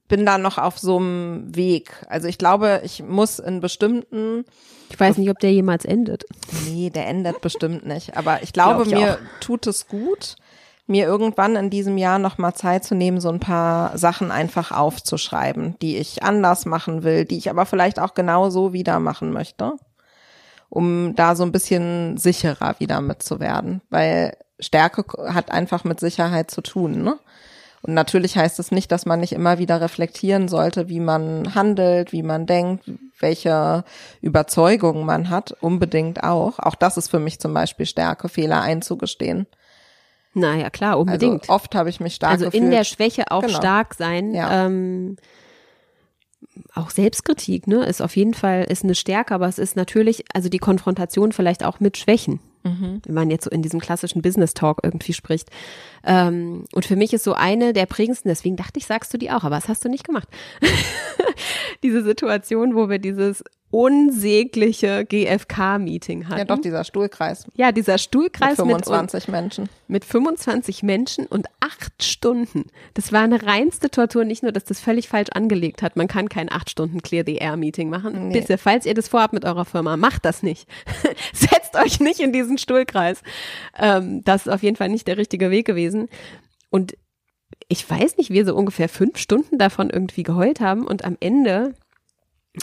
[0.09, 1.93] bin da noch auf so einem Weg.
[2.09, 4.45] Also ich glaube, ich muss in bestimmten.
[4.91, 6.25] Ich weiß nicht, ob der jemals endet.
[6.67, 8.17] Nee, der endet bestimmt nicht.
[8.17, 9.41] Aber ich glaube, Glaub ich mir auch.
[9.41, 10.37] tut es gut,
[10.87, 15.77] mir irgendwann in diesem Jahr nochmal Zeit zu nehmen, so ein paar Sachen einfach aufzuschreiben,
[15.83, 19.75] die ich anders machen will, die ich aber vielleicht auch genau so wieder machen möchte,
[20.71, 26.63] um da so ein bisschen sicherer wieder mitzuwerden, weil Stärke hat einfach mit Sicherheit zu
[26.63, 27.19] tun, ne?
[27.89, 32.13] Und natürlich heißt es nicht, dass man nicht immer wieder reflektieren sollte, wie man handelt,
[32.13, 32.85] wie man denkt,
[33.19, 33.83] welche
[34.21, 36.59] Überzeugungen man hat, unbedingt auch.
[36.59, 39.47] Auch das ist für mich zum Beispiel Stärke, Fehler einzugestehen.
[40.35, 41.45] Naja, klar, unbedingt.
[41.45, 42.63] Also oft habe ich mich stark Also gefühlt.
[42.63, 43.57] in der Schwäche auch genau.
[43.57, 44.35] stark sein.
[44.35, 44.67] Ja.
[44.67, 45.17] Ähm,
[46.75, 50.51] auch Selbstkritik, ne, ist auf jeden Fall ist eine Stärke, aber es ist natürlich, also
[50.51, 52.39] die Konfrontation vielleicht auch mit Schwächen,
[52.69, 53.03] mhm.
[53.07, 55.51] wenn man jetzt so in diesem klassischen Business Talk irgendwie spricht.
[56.05, 59.31] Ähm, und für mich ist so eine der prägendsten, deswegen dachte ich, sagst du die
[59.31, 60.29] auch, aber das hast du nicht gemacht.
[61.83, 66.39] Diese Situation, wo wir dieses unsägliche GFK-Meeting hatten.
[66.39, 67.47] Ja, doch, dieser Stuhlkreis.
[67.55, 69.69] Ja, dieser Stuhlkreis mit 25 mit, Menschen.
[69.89, 72.67] Mit 25 Menschen und acht Stunden.
[72.95, 74.25] Das war eine reinste Tortur.
[74.25, 75.97] Nicht nur, dass das völlig falsch angelegt hat.
[75.97, 78.29] Man kann kein acht Stunden Clear the Air Meeting machen.
[78.29, 78.41] Nee.
[78.41, 80.67] Bitte, falls ihr das vorhabt mit eurer Firma, macht das nicht.
[81.35, 83.23] Setzt euch nicht in diesen Stuhlkreis.
[83.79, 86.09] Ähm, das ist auf jeden Fall nicht der richtige Weg gewesen.
[86.71, 86.97] Und
[87.69, 91.75] ich weiß nicht, wir so ungefähr fünf Stunden davon irgendwie geheult haben und am Ende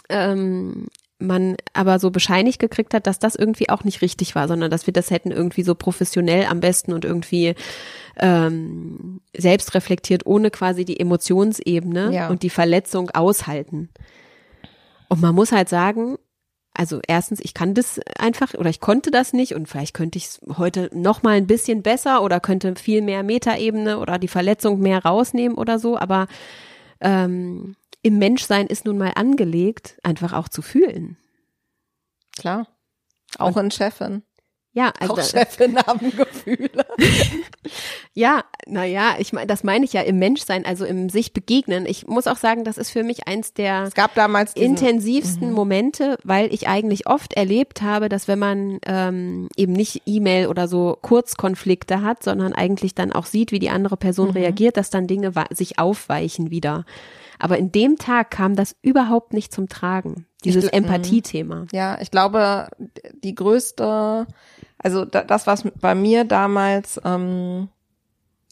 [0.09, 4.69] ähm, man aber so bescheinigt gekriegt hat, dass das irgendwie auch nicht richtig war, sondern
[4.69, 7.55] dass wir das hätten irgendwie so professionell am besten und irgendwie
[8.17, 12.29] ähm, selbst reflektiert, ohne quasi die Emotionsebene ja.
[12.29, 13.89] und die Verletzung aushalten.
[15.07, 16.17] Und man muss halt sagen,
[16.73, 20.25] also erstens, ich kann das einfach oder ich konnte das nicht und vielleicht könnte ich
[20.25, 24.81] es heute noch mal ein bisschen besser oder könnte viel mehr Metaebene oder die Verletzung
[24.81, 26.27] mehr rausnehmen oder so, aber
[26.99, 27.75] ähm,
[28.05, 31.17] im Menschsein ist nun mal angelegt, einfach auch zu fühlen.
[32.37, 32.67] Klar.
[33.39, 34.21] Auch in Chefin.
[34.73, 36.85] Ja, also Auch Chefin haben Gefühle.
[38.13, 41.87] ja, naja, ich meine, das meine ich ja im Menschsein, also im sich begegnen.
[41.87, 45.51] Ich muss auch sagen, das ist für mich eins der Es gab damals diesen, intensivsten
[45.51, 50.67] Momente, weil ich eigentlich oft erlebt habe, dass wenn man ähm, eben nicht E-Mail oder
[50.67, 55.07] so Kurzkonflikte hat, sondern eigentlich dann auch sieht, wie die andere Person reagiert, dass dann
[55.07, 56.85] Dinge sich aufweichen wieder.
[57.45, 61.67] Aber in dem Tag kam das überhaupt nicht zum Tragen, dieses gl- Empathie-Thema.
[61.71, 62.69] Ja, ich glaube,
[63.23, 64.25] die größte,
[64.79, 67.69] also da, das, was bei mir damals, ähm,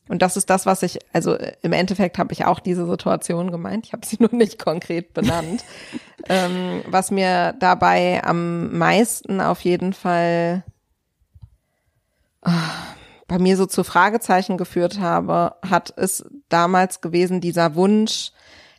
[0.10, 3.50] und das ist das, was ich, also äh, im Endeffekt habe ich auch diese Situation
[3.50, 5.66] gemeint, ich habe sie nur nicht konkret benannt.
[6.30, 10.64] ähm, was mir dabei am meisten auf jeden Fall
[12.44, 12.52] ah,
[13.28, 18.32] bei mir so zu Fragezeichen geführt habe, hat ist damals gewesen dieser Wunsch,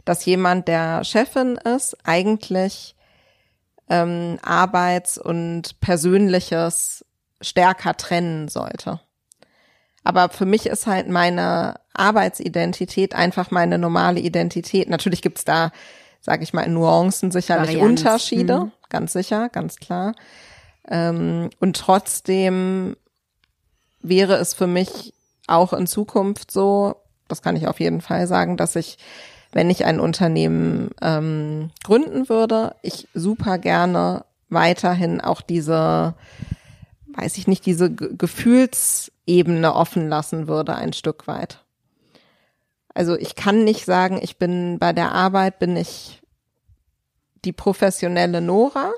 [0.04, 2.94] dass jemand, der Chefin ist, eigentlich
[3.88, 7.04] ähm, Arbeits- und Persönliches
[7.40, 9.00] stärker trennen sollte.
[10.02, 14.88] Aber für mich ist halt meine Arbeitsidentität einfach meine normale Identität.
[14.88, 15.70] Natürlich gibt's da,
[16.20, 18.72] sage ich mal, in Nuancen sicherlich Varianz, Unterschiede, mhm.
[18.90, 20.14] ganz sicher, ganz klar.
[20.88, 22.96] Ähm, und trotzdem
[24.00, 25.14] wäre es für mich
[25.46, 26.96] auch in Zukunft so,
[27.28, 28.98] das kann ich auf jeden Fall sagen, dass ich,
[29.54, 36.14] wenn ich ein Unternehmen ähm, gründen würde, ich super gerne weiterhin auch diese,
[37.16, 41.64] weiß ich nicht, diese Ge- Gefühlsebene offen lassen würde, ein Stück weit.
[42.92, 46.20] Also ich kann nicht sagen, ich bin bei der Arbeit, bin ich
[47.44, 48.92] die professionelle Nora.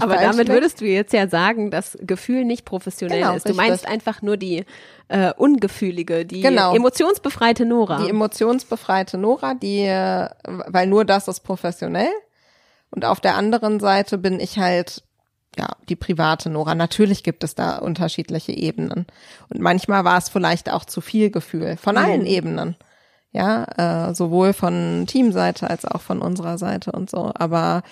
[0.00, 0.48] Aber damit klingt.
[0.50, 3.44] würdest du jetzt ja sagen, dass Gefühl nicht professionell Genau, ist.
[3.44, 3.66] Du richtig.
[3.68, 4.64] meinst einfach nur die
[5.08, 6.74] äh, ungefühlige, die Genau.
[6.74, 8.02] emotionsbefreite Nora.
[8.02, 12.10] Die emotionsbefreite Nora, die, äh, weil nur das ist professionell.
[12.90, 15.02] Und auf der anderen Seite bin ich halt,
[15.58, 16.74] ja, die private Nora.
[16.74, 19.06] Natürlich gibt es da unterschiedliche Ebenen.
[19.48, 22.76] Und manchmal war es vielleicht auch zu viel Gefühl von allen Ebenen.
[23.32, 27.32] Ja, äh, sowohl von Teamseite als auch von unserer Seite und so.
[27.34, 27.82] Aber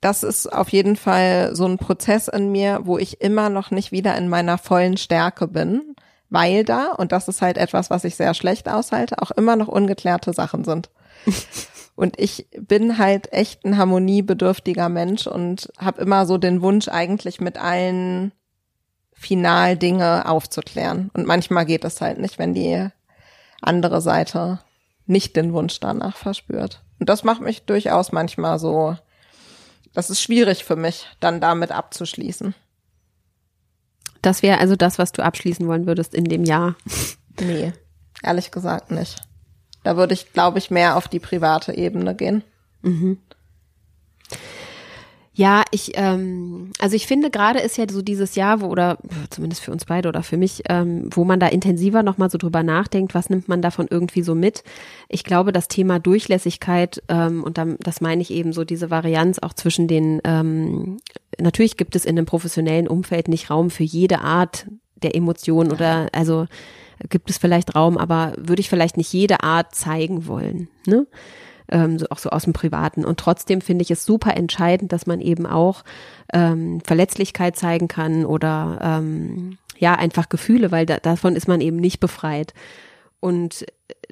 [0.00, 3.92] das ist auf jeden Fall so ein Prozess in mir, wo ich immer noch nicht
[3.92, 5.94] wieder in meiner vollen Stärke bin,
[6.30, 9.68] weil da, und das ist halt etwas, was ich sehr schlecht aushalte, auch immer noch
[9.68, 10.90] ungeklärte Sachen sind.
[11.96, 17.40] Und ich bin halt echt ein harmoniebedürftiger Mensch und habe immer so den Wunsch, eigentlich
[17.40, 18.32] mit allen
[19.12, 21.10] final Dinge aufzuklären.
[21.14, 22.88] Und manchmal geht es halt nicht, wenn die
[23.62, 24.58] andere Seite
[25.06, 26.82] nicht den Wunsch danach verspürt.
[26.98, 28.96] Und das macht mich durchaus manchmal so,
[29.94, 32.54] das ist schwierig für mich, dann damit abzuschließen.
[34.22, 36.76] das wäre also das, was du abschließen wollen würdest in dem Jahr.
[37.40, 37.72] Nee,
[38.22, 39.20] ehrlich gesagt nicht.
[39.82, 42.42] Da würde ich, glaube ich, mehr auf die private Ebene gehen.
[45.36, 48.98] Ja, ich, ähm, also ich finde gerade ist ja so dieses Jahr, wo oder
[49.30, 52.62] zumindest für uns beide oder für mich, ähm, wo man da intensiver nochmal so drüber
[52.62, 54.62] nachdenkt, was nimmt man davon irgendwie so mit.
[55.08, 59.40] Ich glaube, das Thema Durchlässigkeit ähm, und dann, das meine ich eben so diese Varianz
[59.40, 60.98] auch zwischen den, ähm,
[61.40, 64.66] natürlich gibt es in einem professionellen Umfeld nicht Raum für jede Art
[65.02, 66.46] der Emotion oder also
[67.08, 70.68] gibt es vielleicht Raum, aber würde ich vielleicht nicht jede Art zeigen wollen.
[70.86, 71.08] Ne?
[71.70, 73.04] Ähm, so auch so aus dem Privaten.
[73.04, 75.84] Und trotzdem finde ich es super entscheidend, dass man eben auch
[76.32, 81.76] ähm, Verletzlichkeit zeigen kann oder ähm, ja einfach Gefühle, weil da, davon ist man eben
[81.76, 82.54] nicht befreit.
[83.20, 83.64] Und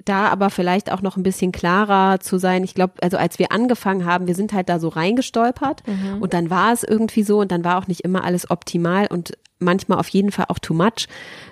[0.05, 2.63] da aber vielleicht auch noch ein bisschen klarer zu sein.
[2.63, 5.83] Ich glaube, also als wir angefangen haben, wir sind halt da so reingestolpert
[6.19, 9.37] und dann war es irgendwie so und dann war auch nicht immer alles optimal und
[9.63, 11.07] manchmal auf jeden Fall auch too much.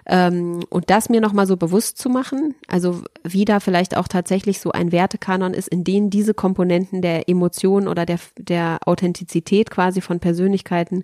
[0.06, 4.60] Ähm, und das mir nochmal so bewusst zu machen, also wie da vielleicht auch tatsächlich
[4.60, 10.02] so ein Wertekanon ist, in dem diese Komponenten der Emotion oder der, der Authentizität quasi
[10.02, 11.04] von Persönlichkeiten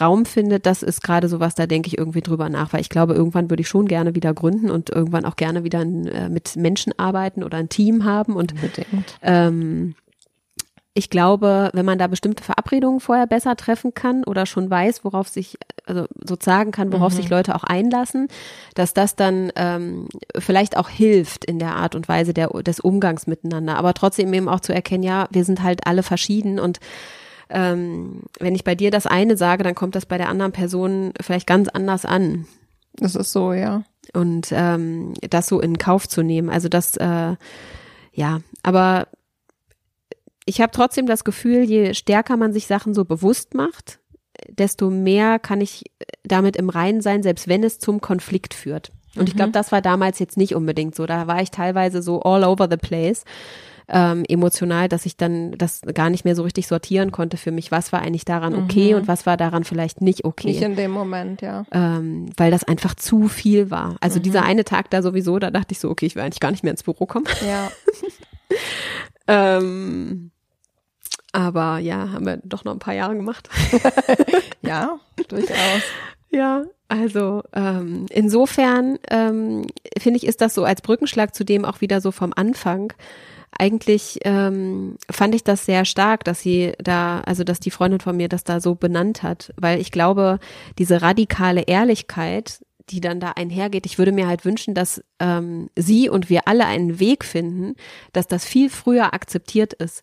[0.00, 2.88] Raum findet, das ist gerade so was, da denke ich irgendwie drüber nach, weil ich
[2.88, 6.28] glaube, irgendwann würde ich schon gerne wieder gründen und irgendwann auch gerne wieder ein, äh,
[6.28, 9.18] mit Menschen arbeiten oder ein Team haben und Unbedingt.
[9.22, 9.94] ähm,
[10.94, 15.28] ich glaube, wenn man da bestimmte Verabredungen vorher besser treffen kann oder schon weiß, worauf
[15.28, 18.28] sich, also so sagen kann, worauf sich Leute auch einlassen,
[18.74, 23.26] dass das dann ähm, vielleicht auch hilft in der Art und Weise der, des Umgangs
[23.26, 23.76] miteinander.
[23.76, 26.78] Aber trotzdem eben auch zu erkennen, ja, wir sind halt alle verschieden und
[27.48, 31.12] ähm, wenn ich bei dir das eine sage, dann kommt das bei der anderen Person
[31.20, 32.46] vielleicht ganz anders an
[32.96, 33.84] Das ist so, ja.
[34.12, 36.50] und ähm, das so in Kauf zu nehmen.
[36.50, 37.36] Also das, äh,
[38.12, 39.06] ja, aber
[40.44, 44.00] ich habe trotzdem das Gefühl, je stärker man sich Sachen so bewusst macht,
[44.48, 45.84] desto mehr kann ich
[46.24, 48.92] damit im Reinen sein, selbst wenn es zum Konflikt führt.
[49.14, 51.04] Und ich glaube, das war damals jetzt nicht unbedingt so.
[51.04, 53.24] Da war ich teilweise so all over the place
[53.88, 57.70] ähm, emotional, dass ich dann das gar nicht mehr so richtig sortieren konnte für mich,
[57.70, 60.48] was war eigentlich daran okay und was war daran vielleicht nicht okay.
[60.48, 61.64] Nicht in dem Moment, ja.
[61.72, 63.96] ähm, weil das einfach zu viel war.
[64.00, 66.50] Also dieser eine Tag da sowieso, da dachte ich so, okay, ich will eigentlich gar
[66.50, 67.26] nicht mehr ins Büro kommen.
[67.46, 67.70] Ja.
[69.26, 70.30] Ähm,
[71.32, 73.48] aber ja, haben wir doch noch ein paar Jahre gemacht.
[74.64, 75.82] Ja, durchaus.
[76.30, 79.66] Ja, also ähm, insofern ähm,
[79.98, 82.92] finde ich, ist das so als Brückenschlag zu dem auch wieder so vom Anfang.
[83.58, 88.16] Eigentlich ähm, fand ich das sehr stark, dass sie da, also dass die Freundin von
[88.16, 90.38] mir das da so benannt hat, weil ich glaube,
[90.78, 92.60] diese radikale Ehrlichkeit,
[92.92, 96.66] die dann da einhergeht, ich würde mir halt wünschen, dass ähm, sie und wir alle
[96.66, 97.74] einen Weg finden,
[98.12, 100.02] dass das viel früher akzeptiert ist,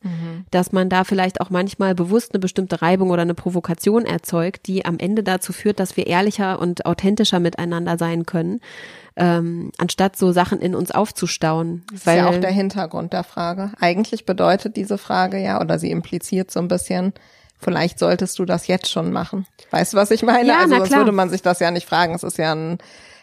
[0.52, 4.86] dass man da vielleicht auch manchmal bewusst eine bestimmte Reibung oder eine Provokation erzeugt, die
[4.86, 8.60] am Ende dazu führt, dass wir ehrlicher und authentischer miteinander sein können,
[9.16, 11.84] ähm, anstatt so Sachen in uns aufzustauen.
[11.92, 13.72] Das ist ja auch der Hintergrund der Frage.
[13.80, 17.14] Eigentlich bedeutet diese Frage ja, oder sie impliziert so ein bisschen,
[17.60, 19.46] vielleicht solltest du das jetzt schon machen.
[19.72, 20.48] Weißt du, was ich meine?
[20.50, 21.02] Ja, also sonst klar.
[21.02, 22.16] würde man sich das ja nicht fragen.
[22.16, 22.80] Es ist ja ein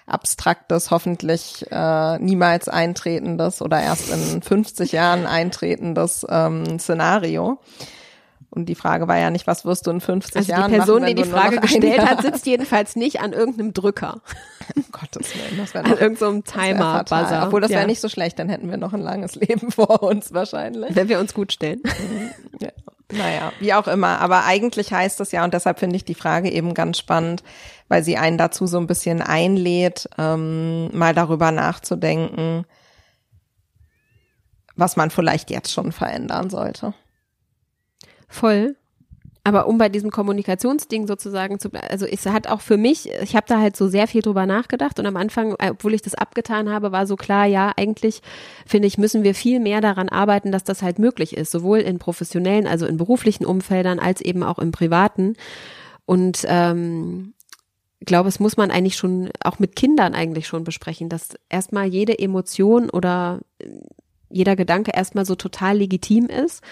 [0.07, 7.59] abstraktes, hoffentlich äh, niemals eintretendes oder erst in 50 Jahren eintretendes ähm, Szenario.
[8.51, 11.03] Und die Frage war ja nicht, was wirst du in 50 also Jahren die Person,
[11.03, 14.23] machen, die die Frage gestellt hat, sitzt jedenfalls nicht an irgendeinem Drücker,
[14.75, 17.05] Um Gottes Willen, das wäre an irgendeinem das wär fatal.
[17.05, 17.47] Timer-Buzzer.
[17.47, 17.87] Obwohl, das wäre ja.
[17.87, 20.95] nicht so schlecht, dann hätten wir noch ein langes Leben vor uns wahrscheinlich.
[20.95, 21.83] wenn wir uns gut stellen.
[22.61, 22.71] Ja.
[23.13, 24.21] Naja, wie auch immer.
[24.21, 27.45] Aber eigentlich heißt es ja, und deshalb finde ich die Frage eben ganz spannend,
[27.89, 32.65] weil sie einen dazu so ein bisschen einlädt, ähm, mal darüber nachzudenken,
[34.75, 36.95] was man vielleicht jetzt schon verändern sollte.
[38.29, 38.77] Voll.
[39.47, 43.47] Aber um bei diesem Kommunikationsding sozusagen zu also es hat auch für mich, ich habe
[43.47, 46.69] da halt so sehr viel drüber nachgedacht und am Anfang, äh, obwohl ich das abgetan
[46.69, 48.23] habe, war so klar, ja, eigentlich
[48.67, 52.01] finde ich, müssen wir viel mehr daran arbeiten, dass das halt möglich ist, sowohl in
[52.01, 55.37] professionellen, also in beruflichen Umfeldern, als eben auch im privaten.
[56.07, 57.35] Und ähm,
[58.01, 62.19] glaube, es muss man eigentlich schon, auch mit Kindern eigentlich schon besprechen, dass erstmal jede
[62.19, 63.69] Emotion oder äh,
[64.29, 66.65] jeder Gedanke erstmal so total legitim ist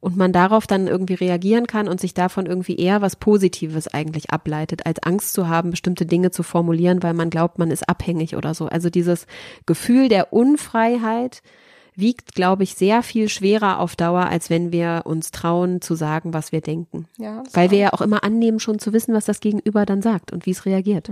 [0.00, 4.30] und man darauf dann irgendwie reagieren kann und sich davon irgendwie eher was Positives eigentlich
[4.30, 8.34] ableitet, als Angst zu haben, bestimmte Dinge zu formulieren, weil man glaubt, man ist abhängig
[8.34, 8.66] oder so.
[8.66, 9.26] Also dieses
[9.66, 11.42] Gefühl der Unfreiheit
[11.94, 16.32] wiegt, glaube ich, sehr viel schwerer auf Dauer, als wenn wir uns trauen zu sagen,
[16.32, 17.06] was wir denken.
[17.18, 20.32] Ja, Weil wir ja auch immer annehmen, schon zu wissen, was das Gegenüber dann sagt
[20.32, 21.10] und wie es reagiert.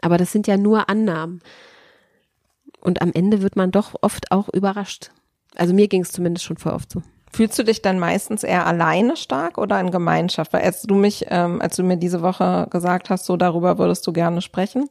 [0.00, 1.40] Aber das sind ja nur Annahmen.
[2.80, 5.10] Und am Ende wird man doch oft auch überrascht.
[5.54, 7.02] Also mir ging es zumindest schon voll oft so.
[7.32, 10.52] Fühlst du dich dann meistens eher alleine stark oder in Gemeinschaft?
[10.52, 14.04] Weil als du mich, ähm, als du mir diese Woche gesagt hast, so darüber würdest
[14.06, 14.88] du gerne sprechen,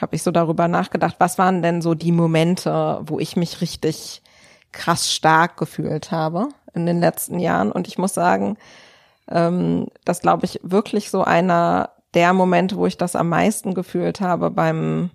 [0.00, 4.22] habe ich so darüber nachgedacht, was waren denn so die Momente, wo ich mich richtig
[4.70, 7.72] krass stark gefühlt habe in den letzten Jahren?
[7.72, 8.56] Und ich muss sagen,
[9.28, 14.20] ähm, das glaube ich wirklich so einer der Momente, wo ich das am meisten gefühlt
[14.20, 15.10] habe beim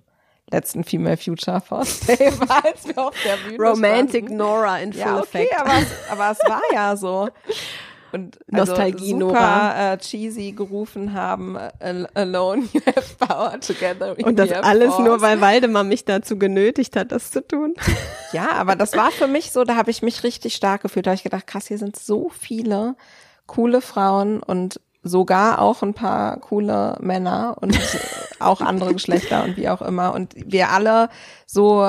[0.50, 4.36] letzten Female Future Force Day war, als wir auf der Bühne standen.
[4.36, 7.28] Nora in Ja, okay, aber es, aber es war ja so.
[8.10, 9.92] Und also Nostalgie, super Nora.
[9.92, 15.04] äh, cheesy gerufen haben, "Al- alone you have power, together we Und das alles force."
[15.04, 17.74] nur, weil Waldemar mich dazu genötigt hat, das zu tun.
[18.32, 21.06] Ja, aber das war für mich so, da habe ich mich richtig stark gefühlt.
[21.06, 22.94] Da habe ich gedacht, krass, hier sind so viele
[23.46, 27.78] coole Frauen und sogar auch ein paar coole Männer und
[28.38, 30.14] auch andere Geschlechter und wie auch immer.
[30.14, 31.08] Und wir alle
[31.46, 31.84] so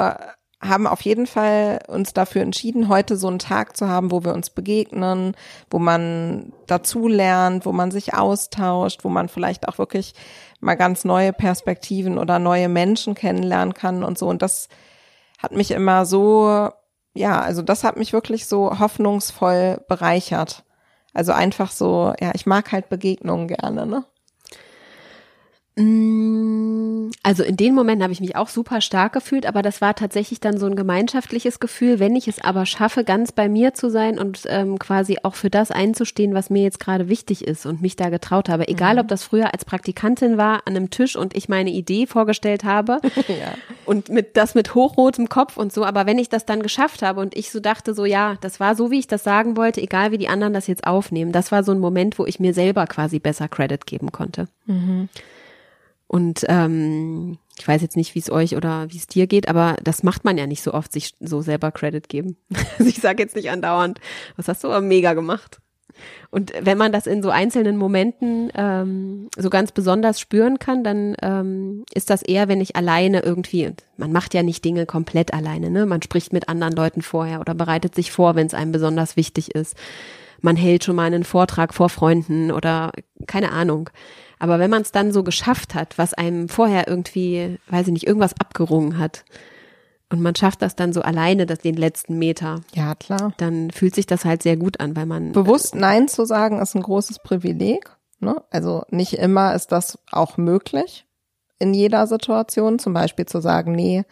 [0.61, 4.33] haben auf jeden Fall uns dafür entschieden, heute so einen Tag zu haben, wo wir
[4.33, 5.35] uns begegnen,
[5.69, 10.13] wo man dazu lernt, wo man sich austauscht, wo man vielleicht auch wirklich
[10.59, 14.27] mal ganz neue Perspektiven oder neue Menschen kennenlernen kann und so.
[14.27, 14.67] Und das
[15.37, 16.69] hat mich immer so,
[17.13, 20.65] ja, also das hat mich wirklich so hoffnungsvoll bereichert.
[21.19, 24.05] Also einfach so, ja, ich mag halt Begegnungen gerne, ne?
[25.79, 29.95] Mm, Also in den Momenten habe ich mich auch super stark gefühlt, aber das war
[29.95, 31.99] tatsächlich dann so ein gemeinschaftliches Gefühl.
[31.99, 35.49] Wenn ich es aber schaffe, ganz bei mir zu sein und ähm, quasi auch für
[35.49, 39.07] das einzustehen, was mir jetzt gerade wichtig ist und mich da getraut habe, egal ob
[39.07, 43.53] das früher als Praktikantin war an einem Tisch und ich meine Idee vorgestellt habe Ja.
[43.85, 47.21] und mit das mit hochrotem Kopf und so, aber wenn ich das dann geschafft habe
[47.21, 50.11] und ich so dachte so, ja, das war so, wie ich das sagen wollte, egal
[50.11, 52.85] wie die anderen das jetzt aufnehmen, das war so ein Moment, wo ich mir selber
[52.87, 54.47] quasi besser Credit geben konnte.
[56.09, 59.75] Und ähm, ich weiß jetzt nicht, wie es euch oder wie es dir geht, aber
[59.83, 62.35] das macht man ja nicht so oft, sich so selber Credit geben.
[62.79, 63.99] Also ich sage jetzt nicht andauernd,
[64.35, 65.59] was hast du aber mega gemacht.
[66.31, 71.15] Und wenn man das in so einzelnen Momenten ähm, so ganz besonders spüren kann, dann
[71.21, 75.69] ähm, ist das eher, wenn ich alleine irgendwie, man macht ja nicht Dinge komplett alleine,
[75.69, 75.85] ne?
[75.85, 79.53] Man spricht mit anderen Leuten vorher oder bereitet sich vor, wenn es einem besonders wichtig
[79.53, 79.75] ist.
[80.41, 82.93] Man hält schon mal einen Vortrag vor Freunden oder
[83.27, 83.89] keine Ahnung.
[84.39, 88.07] Aber wenn man es dann so geschafft hat, was einem vorher irgendwie, weiß ich nicht,
[88.07, 89.25] irgendwas abgerungen hat,
[90.11, 93.31] und man schafft das dann so alleine, das den letzten Meter, Ja, klar.
[93.37, 96.75] dann fühlt sich das halt sehr gut an, weil man Bewusst Nein zu sagen ist
[96.75, 97.91] ein großes Privileg.
[98.19, 98.41] Ne?
[98.49, 101.05] Also nicht immer ist das auch möglich
[101.59, 102.79] in jeder Situation.
[102.79, 104.03] Zum Beispiel zu sagen, nee,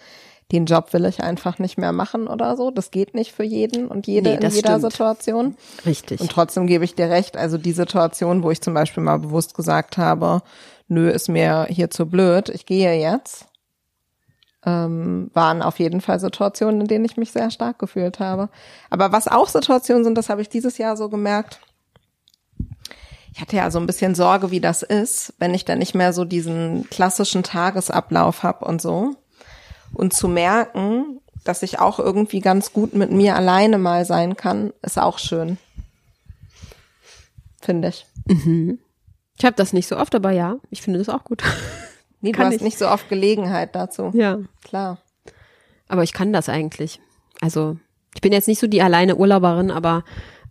[0.52, 2.72] den Job will ich einfach nicht mehr machen oder so.
[2.72, 4.92] Das geht nicht für jeden und jede Nee, in jeder stimmt.
[4.92, 5.58] Situation.
[5.86, 6.22] richtig.
[6.22, 7.36] Und trotzdem gebe ich dir recht.
[7.36, 10.42] Also die Situation, wo ich zum Beispiel mal bewusst gesagt habe,
[10.88, 13.46] nö, ist mir hier zu blöd, ich gehe jetzt,
[14.66, 18.50] ähm, waren auf jeden Fall Situationen, in denen ich mich sehr stark gefühlt habe.
[18.90, 21.60] Aber was auch Situationen sind, das habe ich dieses Jahr so gemerkt.
[23.34, 26.12] Ich hatte ja so ein bisschen Sorge, wie das ist, wenn ich dann nicht mehr
[26.12, 29.16] so diesen klassischen Tagesablauf habe und so.
[29.98, 34.72] Und zu merken, dass ich auch irgendwie ganz gut mit mir alleine mal sein kann,
[34.84, 35.58] ist auch schön.
[37.60, 38.06] Finde ich.
[39.40, 41.44] Ich habe das nicht so oft, aber ja, ich finde das auch gut.
[42.20, 42.62] Nee, du Kann hast ich.
[42.64, 44.10] nicht so oft Gelegenheit dazu.
[44.16, 44.40] ja.
[44.64, 44.98] Klar.
[45.88, 47.00] Aber ich kann das eigentlich.
[47.42, 47.78] Also,
[48.16, 50.04] ich bin jetzt nicht so die alleine Urlauberin, aber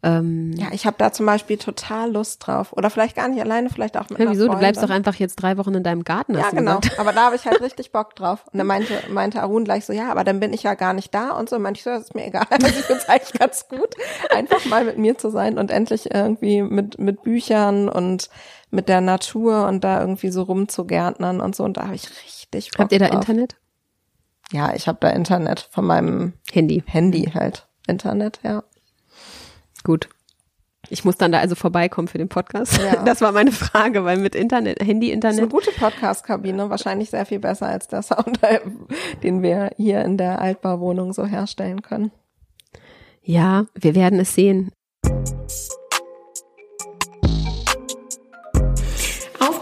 [0.06, 2.72] ähm, Ja, ich habe da zum Beispiel total Lust drauf.
[2.72, 4.46] Oder vielleicht gar nicht alleine, vielleicht auch mit ja, wieso?
[4.46, 5.08] Du bleibst doch Freundin.
[5.08, 6.34] einfach jetzt drei Wochen in deinem Garten.
[6.34, 6.78] Ja, genau.
[6.78, 7.00] gesagt.
[7.00, 8.44] Aber da habe ich halt richtig Bock drauf.
[8.52, 11.12] Und dann meinte, meinte Arun gleich so, ja, aber dann bin ich ja gar nicht
[11.12, 11.58] da und so.
[11.58, 12.46] Meinte ich so, das ist mir egal.
[12.56, 13.94] Also ich finde es eigentlich ganz gut,
[14.30, 18.30] einfach mal mit mir zu sein und endlich irgendwie mit, mit Büchern und
[18.70, 21.64] mit der Natur und da irgendwie so rumzugärtnern und so.
[21.64, 23.16] Und da habe ich richtig Bock Habt ihr da drauf.
[23.16, 23.56] Internet?
[24.52, 26.82] Ja, ich habe da Internet von meinem Handy.
[26.86, 27.66] Handy halt.
[27.86, 28.62] Internet, ja.
[29.86, 30.08] Gut.
[30.88, 32.76] Ich muss dann da also vorbeikommen für den Podcast.
[32.78, 32.96] Ja.
[33.04, 35.48] Das war meine Frage, weil mit Internet, ist eine Handy-Internet.
[35.48, 38.40] gute Podcast-Kabine, wahrscheinlich sehr viel besser als der Sound,
[39.22, 42.10] den wir hier in der Altbauwohnung so herstellen können.
[43.22, 44.72] Ja, wir werden es sehen.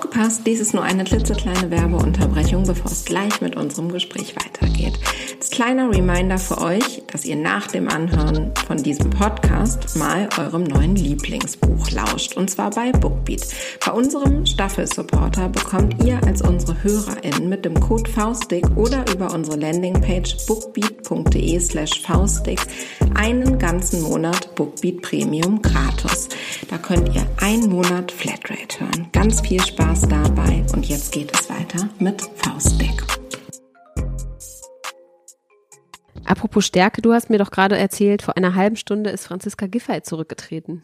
[0.05, 4.99] Aufgepasst, dies ist nur eine klitzekleine Werbeunterbrechung, bevor es gleich mit unserem Gespräch weitergeht.
[5.35, 10.65] Als kleiner Reminder für euch, dass ihr nach dem Anhören von diesem Podcast mal eurem
[10.65, 13.47] neuen Lieblingsbuch lauscht, und zwar bei Bookbeat.
[13.85, 19.57] Bei unserem Staffelsupporter bekommt ihr als unsere HörerInnen mit dem Code Faustdick oder über unsere
[19.57, 22.61] Landingpage bookbeat.de slash faustdick
[23.15, 26.29] einen ganzen Monat Bookbeat Premium gratis.
[26.69, 29.09] Da könnt ihr einen Monat Flatrate hören.
[29.13, 33.03] Ganz viel Spaß dabei und jetzt geht es weiter mit Faustdick.
[36.25, 40.03] Apropos Stärke, du hast mir doch gerade erzählt, vor einer halben Stunde ist Franziska Giffey
[40.03, 40.83] zurückgetreten.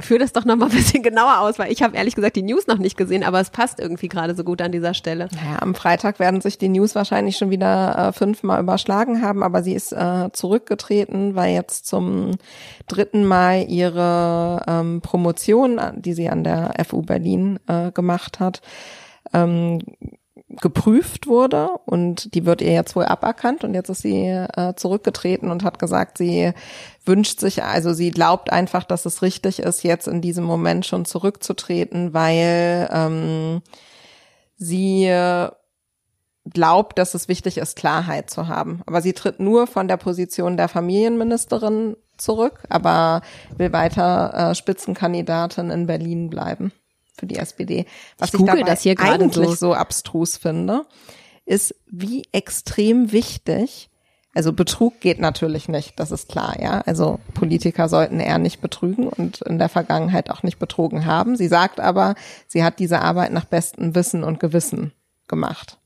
[0.00, 2.42] Führ das doch noch mal ein bisschen genauer aus, weil ich habe ehrlich gesagt die
[2.42, 5.28] News noch nicht gesehen, aber es passt irgendwie gerade so gut an dieser Stelle.
[5.34, 9.62] Naja, am Freitag werden sich die News wahrscheinlich schon wieder äh, fünfmal überschlagen haben, aber
[9.62, 12.36] sie ist äh, zurückgetreten, weil jetzt zum
[12.88, 18.62] dritten Mal ihre ähm, Promotion, die sie an der FU Berlin äh, gemacht hat,
[19.34, 19.80] ähm,
[20.60, 25.50] geprüft wurde und die wird ihr jetzt wohl aberkannt und jetzt ist sie äh, zurückgetreten
[25.50, 26.52] und hat gesagt, sie
[27.04, 31.04] wünscht sich, also sie glaubt einfach, dass es richtig ist, jetzt in diesem Moment schon
[31.04, 33.62] zurückzutreten, weil ähm,
[34.56, 35.10] sie
[36.50, 38.82] glaubt, dass es wichtig ist, Klarheit zu haben.
[38.86, 43.22] Aber sie tritt nur von der Position der Familienministerin zurück, aber
[43.56, 46.72] will weiter äh, Spitzenkandidatin in Berlin bleiben
[47.12, 47.86] für die SPD.
[48.18, 49.68] Was Ich ich, google dabei das hier gerade eigentlich so.
[49.68, 50.86] so abstrus finde,
[51.44, 53.90] ist, wie extrem wichtig
[54.34, 56.80] also Betrug geht natürlich nicht, das ist klar, ja.
[56.86, 61.36] Also Politiker sollten eher nicht betrügen und in der Vergangenheit auch nicht betrogen haben.
[61.36, 62.14] Sie sagt aber,
[62.48, 64.92] sie hat diese Arbeit nach bestem Wissen und Gewissen
[65.28, 65.78] gemacht.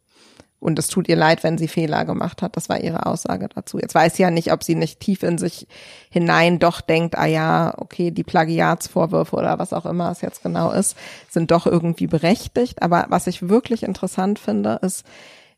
[0.58, 2.56] Und es tut ihr leid, wenn sie Fehler gemacht hat.
[2.56, 3.78] Das war ihre Aussage dazu.
[3.78, 5.68] Jetzt weiß sie ja nicht, ob sie nicht tief in sich
[6.10, 10.72] hinein doch denkt, ah ja, okay, die Plagiatsvorwürfe oder was auch immer es jetzt genau
[10.72, 10.96] ist,
[11.28, 12.82] sind doch irgendwie berechtigt.
[12.82, 15.04] Aber was ich wirklich interessant finde, ist,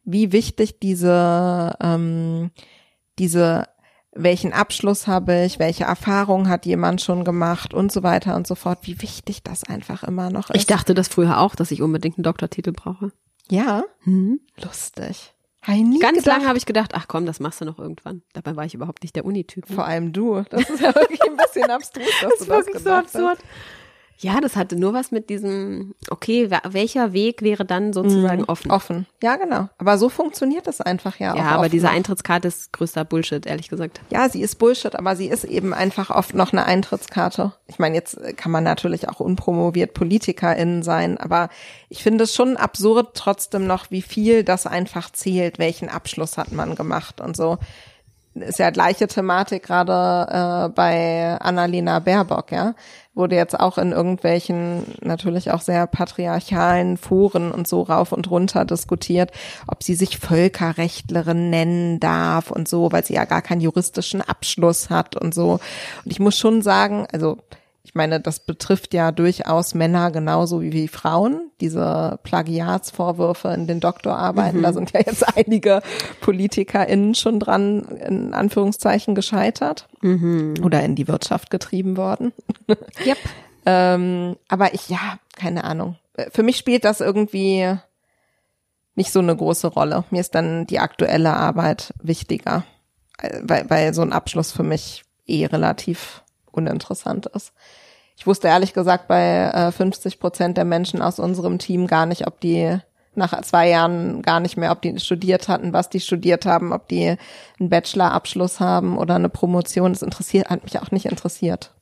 [0.04, 2.50] wie wichtig diese, ähm,
[3.18, 3.68] diese,
[4.12, 8.56] welchen Abschluss habe ich, welche Erfahrung hat jemand schon gemacht und so weiter und so
[8.56, 10.56] fort, wie wichtig das einfach immer noch ist.
[10.56, 13.12] Ich dachte das früher auch, dass ich unbedingt einen Doktortitel brauche.
[13.50, 13.84] Ja,
[14.56, 15.34] lustig.
[15.66, 18.22] Ich nie Ganz lange habe ich gedacht, ach komm, das machst du noch irgendwann.
[18.32, 19.66] Dabei war ich überhaupt nicht der Unityp.
[19.68, 20.42] Vor allem du.
[20.48, 23.38] Das ist ja wirklich ein bisschen abstrus, dass Das du ist das wirklich so absurd.
[23.38, 23.44] Hast.
[24.20, 28.48] Ja, das hatte nur was mit diesem, okay, welcher Weg wäre dann sozusagen Mhm.
[28.48, 28.70] offen?
[28.72, 29.06] Offen.
[29.22, 29.68] Ja, genau.
[29.78, 31.36] Aber so funktioniert das einfach ja auch.
[31.36, 31.88] Ja, aber oft diese.
[31.88, 34.00] Eintrittskarte ist größter Bullshit, ehrlich gesagt.
[34.10, 37.52] Ja, sie ist Bullshit, aber sie ist eben einfach oft noch eine Eintrittskarte.
[37.68, 41.48] Ich meine, jetzt kann man natürlich auch unpromoviert PolitikerInnen sein, aber
[41.88, 46.50] ich finde es schon absurd trotzdem noch, wie viel das einfach zählt, welchen Abschluss hat
[46.50, 47.58] man gemacht und so.
[48.42, 52.74] Ist ja gleiche Thematik gerade äh, bei Annalena Baerbock, ja.
[53.14, 58.64] Wurde jetzt auch in irgendwelchen natürlich auch sehr patriarchalen Foren und so rauf und runter
[58.64, 59.32] diskutiert,
[59.66, 64.88] ob sie sich Völkerrechtlerin nennen darf und so, weil sie ja gar keinen juristischen Abschluss
[64.88, 65.52] hat und so.
[66.04, 67.38] Und ich muss schon sagen, also
[67.88, 73.80] ich meine, das betrifft ja durchaus Männer genauso wie, wie Frauen, diese Plagiatsvorwürfe in den
[73.80, 74.60] Doktorarbeiten.
[74.62, 75.80] Da sind ja jetzt einige
[76.20, 79.88] PolitikerInnen schon dran, in Anführungszeichen, gescheitert
[80.62, 82.34] oder in die Wirtschaft getrieben worden.
[83.06, 83.16] Yep.
[83.64, 85.96] ähm, aber ich, ja, keine Ahnung.
[86.30, 87.74] Für mich spielt das irgendwie
[88.96, 90.04] nicht so eine große Rolle.
[90.10, 92.64] Mir ist dann die aktuelle Arbeit wichtiger,
[93.40, 96.22] weil, weil so ein Abschluss für mich eh relativ
[96.58, 97.52] uninteressant ist.
[98.16, 102.26] Ich wusste ehrlich gesagt bei äh, 50 Prozent der Menschen aus unserem Team gar nicht,
[102.26, 102.78] ob die
[103.14, 106.88] nach zwei Jahren gar nicht mehr, ob die studiert hatten, was die studiert haben, ob
[106.88, 107.16] die
[107.58, 109.92] einen Bachelorabschluss haben oder eine Promotion.
[109.92, 111.74] Das interessiert, hat mich auch nicht interessiert.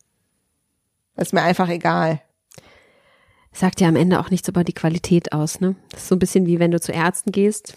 [1.16, 2.20] Ist mir einfach egal.
[3.52, 5.76] Sagt ja am Ende auch nichts über die Qualität aus, ne?
[5.90, 7.74] Das ist so ein bisschen wie wenn du zu Ärzten gehst.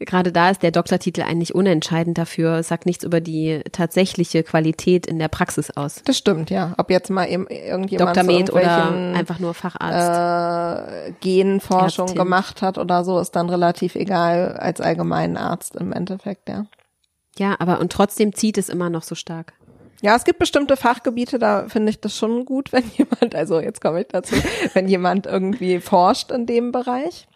[0.00, 5.18] Gerade da ist der Doktortitel eigentlich unentscheidend dafür, sagt nichts über die tatsächliche Qualität in
[5.18, 6.02] der Praxis aus.
[6.04, 6.74] Das stimmt, ja.
[6.78, 8.24] Ob jetzt mal eben irgendjemand Dr.
[8.24, 11.08] Med oder einfach nur Facharzt.
[11.08, 12.22] äh, Genforschung Ärztin.
[12.22, 16.66] gemacht hat oder so, ist dann relativ egal als Allgemeinarzt im Endeffekt, ja.
[17.36, 19.54] ja, aber und trotzdem zieht es immer noch so stark.
[20.00, 23.80] Ja, es gibt bestimmte Fachgebiete, da finde ich das schon gut, wenn jemand, also jetzt
[23.80, 24.36] komme ich dazu,
[24.74, 27.26] wenn jemand irgendwie forscht in dem Bereich.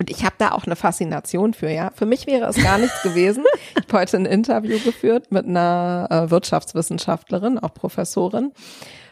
[0.00, 1.90] Und ich habe da auch eine Faszination für, ja.
[1.94, 3.44] Für mich wäre es gar nichts gewesen.
[3.76, 8.52] Ich habe heute ein Interview geführt mit einer äh, Wirtschaftswissenschaftlerin, auch Professorin,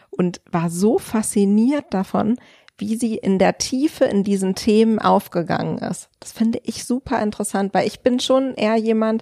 [0.09, 2.37] und war so fasziniert davon,
[2.79, 6.09] wie sie in der Tiefe in diesen Themen aufgegangen ist.
[6.19, 9.21] Das finde ich super interessant, weil ich bin schon eher jemand,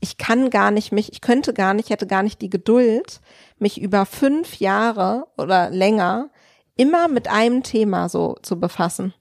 [0.00, 3.22] ich kann gar nicht mich, ich könnte gar nicht, hätte gar nicht die Geduld,
[3.58, 6.28] mich über fünf Jahre oder länger
[6.76, 9.14] immer mit einem Thema so zu befassen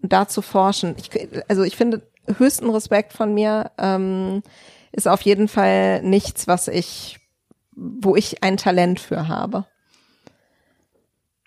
[0.00, 0.94] da zu forschen.
[0.98, 1.10] Ich,
[1.48, 4.42] also ich finde höchsten Respekt von mir ähm,
[4.92, 7.18] ist auf jeden Fall nichts, was ich,
[7.74, 9.66] wo ich ein Talent für habe.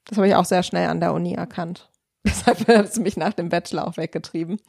[0.06, 1.90] Das habe ich auch sehr schnell an der Uni erkannt.
[2.26, 4.60] Deshalb hat es mich nach dem Bachelor auch weggetrieben.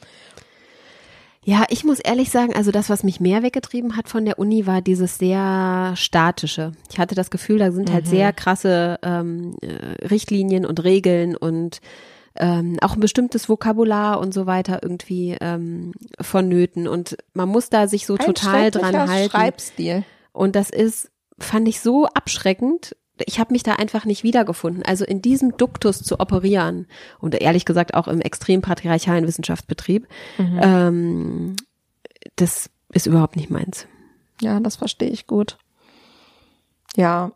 [1.44, 4.64] Ja, ich muss ehrlich sagen, also das, was mich mehr weggetrieben hat von der Uni,
[4.64, 6.70] war dieses sehr statische.
[6.88, 11.80] Ich hatte das Gefühl, da sind halt sehr krasse ähm, äh, Richtlinien und Regeln und
[12.36, 16.88] ähm, auch ein bestimmtes Vokabular und so weiter irgendwie ähm, vonnöten.
[16.88, 19.30] Und man muss da sich so Ein total dran halten.
[19.30, 20.04] Schreibstil.
[20.32, 22.96] Und das ist, fand ich so abschreckend.
[23.26, 24.82] Ich habe mich da einfach nicht wiedergefunden.
[24.84, 26.86] Also in diesem Duktus zu operieren
[27.20, 30.08] und ehrlich gesagt auch im extrem patriarchalen Wissenschaftsbetrieb,
[30.38, 31.56] ähm,
[32.36, 33.86] das ist überhaupt nicht meins.
[34.40, 35.58] Ja, das verstehe ich gut.
[36.96, 37.32] Ja,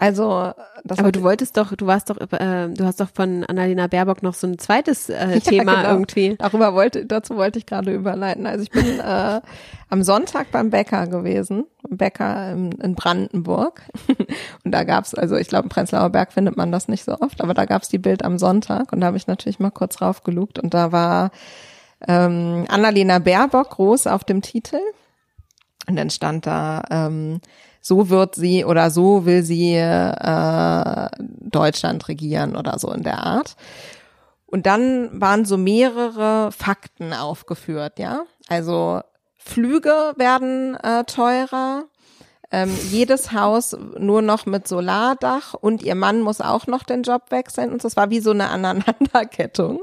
[0.00, 3.86] also das Aber du wolltest doch, du warst doch, äh, du hast doch von Annalena
[3.86, 5.90] Baerbock noch so ein zweites äh, Ja, Thema genau.
[5.90, 6.36] irgendwie.
[6.38, 8.46] Darüber wollte, dazu wollte ich gerade überleiten.
[8.46, 9.42] Also ich bin äh,
[9.90, 13.82] am Sonntag beim Bäcker gewesen, Bäcker in, in Brandenburg.
[14.64, 17.42] Und da gab's, also ich glaube, im Prenzlauer Berg findet man das nicht so oft,
[17.42, 20.58] aber da gab's die Bild am Sonntag und da habe ich natürlich mal kurz raufgelugt
[20.58, 21.30] und da war
[22.08, 24.80] ähm, Annalena Baerbock groß auf dem Titel.
[25.86, 27.40] Und dann stand da, ähm,
[27.80, 33.56] so wird sie oder so will sie äh, Deutschland regieren oder so in der Art.
[34.46, 38.24] Und dann waren so mehrere Fakten aufgeführt, ja.
[38.48, 39.00] Also
[39.36, 41.84] Flüge werden äh, teurer,
[42.50, 47.30] ähm, jedes Haus nur noch mit Solardach und ihr Mann muss auch noch den Job
[47.30, 47.72] wechseln.
[47.72, 49.80] Und das war wie so eine Aneinanderkettung.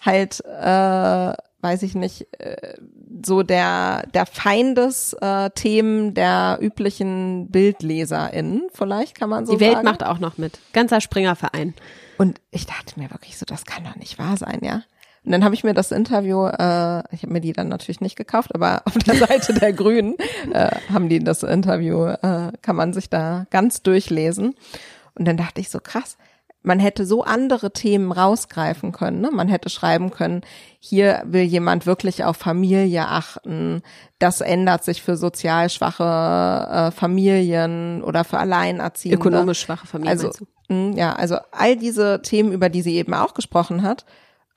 [0.00, 2.74] Halt, äh, weiß ich nicht, äh,
[3.24, 9.74] so der, der Feindesthemen äh, Themen der üblichen BildleserInnen, vielleicht kann man so Die Welt
[9.74, 9.84] sagen.
[9.84, 10.58] macht auch noch mit.
[10.72, 11.74] Ganzer Springerverein.
[12.18, 14.82] Und ich dachte mir wirklich so, das kann doch nicht wahr sein, ja.
[15.24, 18.16] Und dann habe ich mir das Interview, äh, ich habe mir die dann natürlich nicht
[18.16, 20.16] gekauft, aber auf der Seite der Grünen
[20.52, 24.54] äh, haben die das Interview, äh, kann man sich da ganz durchlesen.
[25.14, 26.16] Und dann dachte ich so, krass,
[26.62, 29.20] man hätte so andere Themen rausgreifen können.
[29.20, 29.30] Ne?
[29.30, 30.42] Man hätte schreiben können,
[30.78, 33.82] hier will jemand wirklich auf Familie achten.
[34.18, 39.18] Das ändert sich für sozial schwache äh, Familien oder für Alleinerziehende.
[39.18, 40.10] Ökonomisch schwache Familie.
[40.10, 40.30] Also?
[40.68, 44.04] Mm, Ja, also all diese Themen, über die sie eben auch gesprochen hat.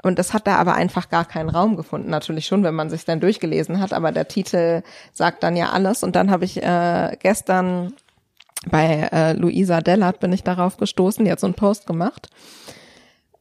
[0.04, 2.10] Und das hat da aber einfach gar keinen Raum gefunden.
[2.10, 4.82] Natürlich schon, wenn man sich dann durchgelesen hat, aber der Titel
[5.14, 6.04] sagt dann ja alles.
[6.04, 7.94] Und dann habe ich äh, gestern
[8.70, 12.30] bei äh, Luisa Dellert bin ich darauf gestoßen, die hat so einen Post gemacht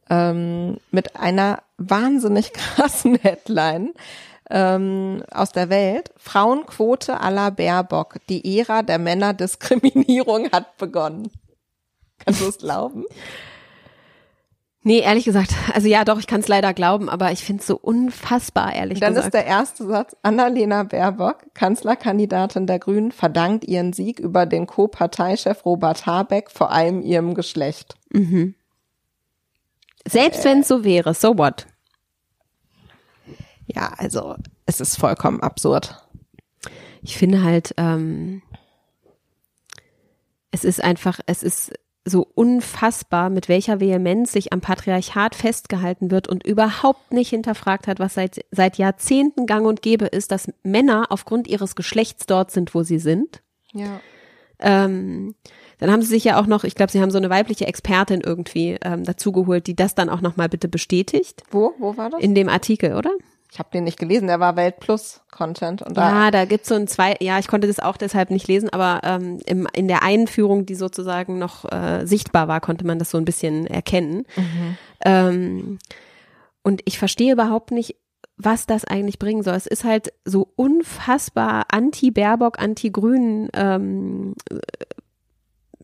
[0.09, 3.93] ähm, mit einer wahnsinnig krassen Headline
[4.49, 6.11] ähm, aus der Welt.
[6.17, 8.17] Frauenquote à la Baerbock.
[8.29, 11.31] Die Ära der Männerdiskriminierung hat begonnen.
[12.19, 13.05] Kannst du es glauben?
[14.85, 17.67] Nee, ehrlich gesagt, also ja, doch, ich kann es leider glauben, aber ich finde es
[17.67, 19.27] so unfassbar, ehrlich Dann gesagt.
[19.27, 25.65] ist der erste Satz, Annalena Baerbock, Kanzlerkandidatin der Grünen, verdankt ihren Sieg über den Co-Parteichef
[25.65, 27.95] Robert Habeck vor allem ihrem Geschlecht.
[30.05, 31.65] Selbst wenn es so wäre, so what?
[33.67, 36.05] Ja, also es ist vollkommen absurd.
[37.01, 38.41] Ich finde halt, ähm,
[40.51, 41.73] es ist einfach, es ist
[42.05, 47.99] so unfassbar, mit welcher Vehemenz sich am Patriarchat festgehalten wird und überhaupt nicht hinterfragt hat,
[47.99, 52.75] was seit, seit Jahrzehnten gang und gäbe ist, dass Männer aufgrund ihres Geschlechts dort sind,
[52.75, 53.41] wo sie sind.
[53.73, 54.01] Ja.
[54.59, 55.35] Ähm,
[55.79, 58.21] dann haben sie sich ja auch noch, ich glaube, sie haben so eine weibliche Expertin
[58.21, 61.43] irgendwie ähm, dazugeholt, die das dann auch nochmal bitte bestätigt.
[61.51, 61.73] Wo?
[61.79, 62.21] Wo war das?
[62.21, 63.11] In dem Artikel, oder?
[63.53, 66.69] Ich habe den nicht gelesen, der war Welt Plus Content und da Ja, da gibt's
[66.69, 69.87] so ein zwei, ja, ich konnte das auch deshalb nicht lesen, aber ähm, im, in
[69.87, 74.25] der Einführung, die sozusagen noch äh, sichtbar war, konnte man das so ein bisschen erkennen.
[75.05, 75.77] Ähm,
[76.63, 77.95] und ich verstehe überhaupt nicht,
[78.37, 79.53] was das eigentlich bringen soll.
[79.53, 84.57] Es ist halt so unfassbar anti-Baerbock, anti-Grünen, ähm, äh,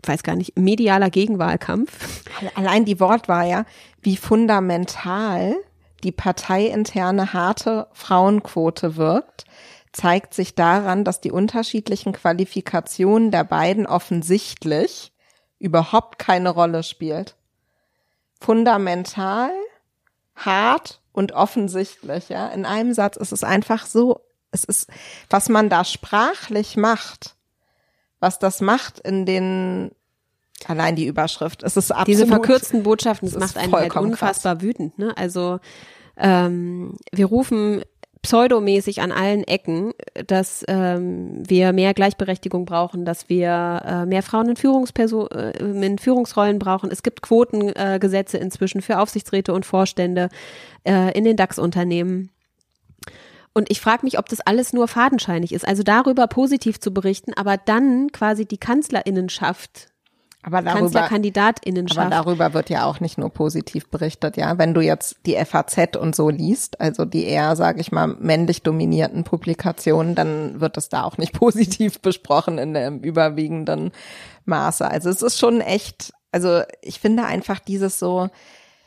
[0.08, 2.24] weiß gar nicht, medialer Gegenwahlkampf.
[2.56, 3.66] allein die Wortwahl, ja,
[4.02, 5.56] wie fundamental
[6.02, 9.46] die parteiinterne harte Frauenquote wirkt,
[9.92, 15.12] zeigt sich daran, dass die unterschiedlichen Qualifikationen der beiden offensichtlich
[15.58, 17.36] überhaupt keine Rolle spielt.
[18.40, 19.52] Fundamental,
[20.36, 22.48] hart und offensichtlich, ja.
[22.48, 24.22] In einem Satz ist es einfach so,
[24.52, 24.90] es ist,
[25.30, 27.36] was man da sprachlich macht,
[28.20, 29.92] was das macht in den,
[30.68, 32.08] allein die Überschrift, es ist absolut.
[32.08, 34.98] Diese verkürzten Botschaften, das, macht einen halt unfassbar wütend.
[35.00, 35.16] Ne?
[35.18, 35.60] Also
[36.18, 37.84] ähm, wir rufen
[38.22, 39.94] pseudomäßig an allen Ecken,
[40.28, 45.98] dass ähm, wir mehr Gleichberechtigung brauchen, dass wir äh, mehr Frauen in, Führungsperso äh, in
[45.98, 46.92] Führungsrollen brauchen.
[46.92, 50.30] Es gibt Quotengesetze äh, inzwischen für Aufsichtsräte und Vorstände
[50.84, 52.30] äh, in den DAX-Unternehmen.
[53.54, 55.68] Und ich frage mich, ob das alles nur fadenscheinig ist.
[55.68, 59.88] Also darüber positiv zu berichten, aber dann quasi die Kanzlerinnenschaft,
[60.42, 62.00] aber darüber, Kanzlerkandidatinnenschaft.
[62.00, 64.58] aber darüber wird ja auch nicht nur positiv berichtet, ja.
[64.58, 68.64] Wenn du jetzt die FAZ und so liest, also die eher, sage ich mal, männlich
[68.64, 73.92] dominierten Publikationen, dann wird es da auch nicht positiv besprochen in dem überwiegenden
[74.46, 74.90] Maße.
[74.90, 78.30] Also es ist schon echt, also ich finde einfach dieses so,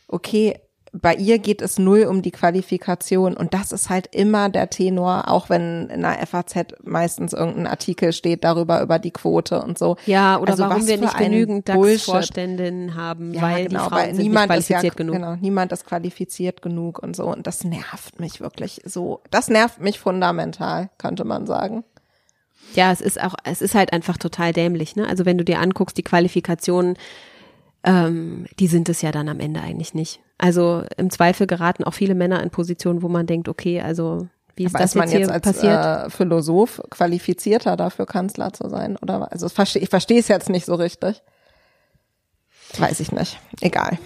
[0.09, 0.59] okay,
[0.93, 5.29] bei ihr geht es null um die Qualifikation und das ist halt immer der Tenor,
[5.29, 9.97] auch wenn in der FAZ meistens irgendein Artikel steht darüber über die Quote und so.
[10.05, 11.69] Ja, oder Also warum wir nicht genügend.
[11.69, 15.15] DAX-Vorständinnen haben, Ja, weil genau, die Frauen weil sind niemand nicht ist ja, qualifiziert genug.
[15.15, 19.23] Genau, niemand ist qualifiziert genug und so und das nervt mich wirklich so.
[19.31, 21.85] Das nervt mich fundamental, könnte man sagen.
[22.75, 25.09] Ja, es ist auch, es ist halt einfach total dämlich, ne?
[25.09, 26.97] Also wenn du dir anguckst, die Qualifikationen,
[27.85, 30.21] ähm, die sind es ja dann am Ende eigentlich nicht.
[30.39, 34.65] Also im Zweifel geraten auch viele Männer in Positionen, wo man denkt, okay, also wie
[34.65, 35.85] ist Aber das ist man jetzt jetzt als passiert?
[35.85, 40.51] äh, Philosoph qualifizierter dafür Kanzler zu sein oder also ich verstehe ich verstehe es jetzt
[40.51, 41.23] nicht so richtig.
[42.79, 43.39] Weiß ich nicht.
[43.61, 43.99] Egal.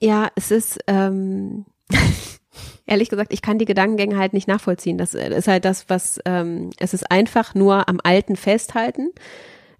[0.00, 1.66] Ja, es ist, ähm,
[2.86, 4.98] ehrlich gesagt, ich kann die Gedankengänge halt nicht nachvollziehen.
[4.98, 9.10] Das ist halt das, was, ähm, es ist einfach nur am Alten festhalten.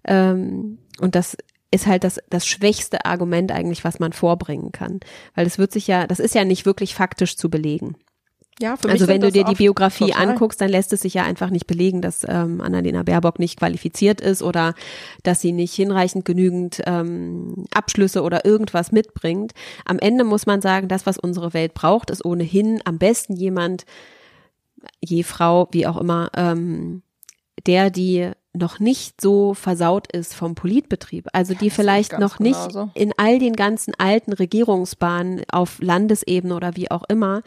[0.05, 1.35] Ähm, und das
[1.71, 4.99] ist halt das, das schwächste Argument eigentlich, was man vorbringen kann.
[5.35, 7.95] Weil es wird sich ja, das ist ja nicht wirklich faktisch zu belegen.
[8.59, 10.29] Ja, für Also mich wenn sind du dir die Biografie total.
[10.29, 14.21] anguckst, dann lässt es sich ja einfach nicht belegen, dass ähm, Annalena Baerbock nicht qualifiziert
[14.21, 14.75] ist oder
[15.23, 19.53] dass sie nicht hinreichend genügend ähm, Abschlüsse oder irgendwas mitbringt.
[19.85, 23.85] Am Ende muss man sagen, das, was unsere Welt braucht, ist ohnehin am besten jemand,
[24.99, 27.01] je Frau, wie auch immer, ähm,
[27.65, 32.91] der die noch nicht so versaut ist vom Politbetrieb, also die vielleicht noch nicht genauso.
[32.95, 37.43] in all den ganzen alten Regierungsbahnen auf Landesebene oder wie auch immer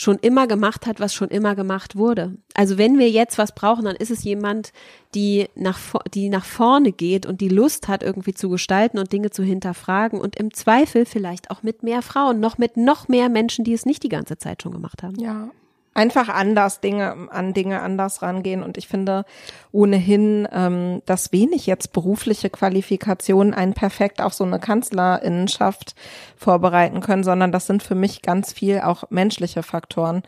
[0.00, 2.36] schon immer gemacht hat, was schon immer gemacht wurde.
[2.54, 4.72] Also wenn wir jetzt was brauchen, dann ist es jemand,
[5.14, 5.78] die nach,
[6.14, 10.20] die nach vorne geht und die Lust hat, irgendwie zu gestalten und Dinge zu hinterfragen
[10.20, 13.86] und im Zweifel vielleicht auch mit mehr Frauen, noch mit noch mehr Menschen, die es
[13.86, 15.18] nicht die ganze Zeit schon gemacht haben.
[15.18, 15.50] Ja.
[15.98, 19.24] Einfach anders Dinge an Dinge anders rangehen und ich finde
[19.72, 25.96] ohnehin, ähm, dass wenig jetzt berufliche Qualifikationen einen perfekt auf so eine Kanzlerinnenschaft
[26.36, 30.22] vorbereiten können, sondern das sind für mich ganz viel auch menschliche Faktoren.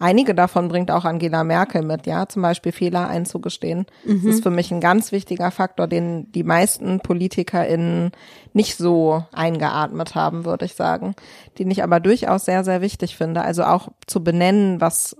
[0.00, 3.86] Einige davon bringt auch Angela Merkel mit, ja, zum Beispiel Fehler einzugestehen.
[4.04, 4.24] Mhm.
[4.24, 8.10] Das ist für mich ein ganz wichtiger Faktor, den die meisten PolitikerInnen
[8.52, 11.14] nicht so eingeatmet haben, würde ich sagen.
[11.58, 13.42] Den ich aber durchaus sehr, sehr wichtig finde.
[13.42, 15.16] Also auch zu benennen, was,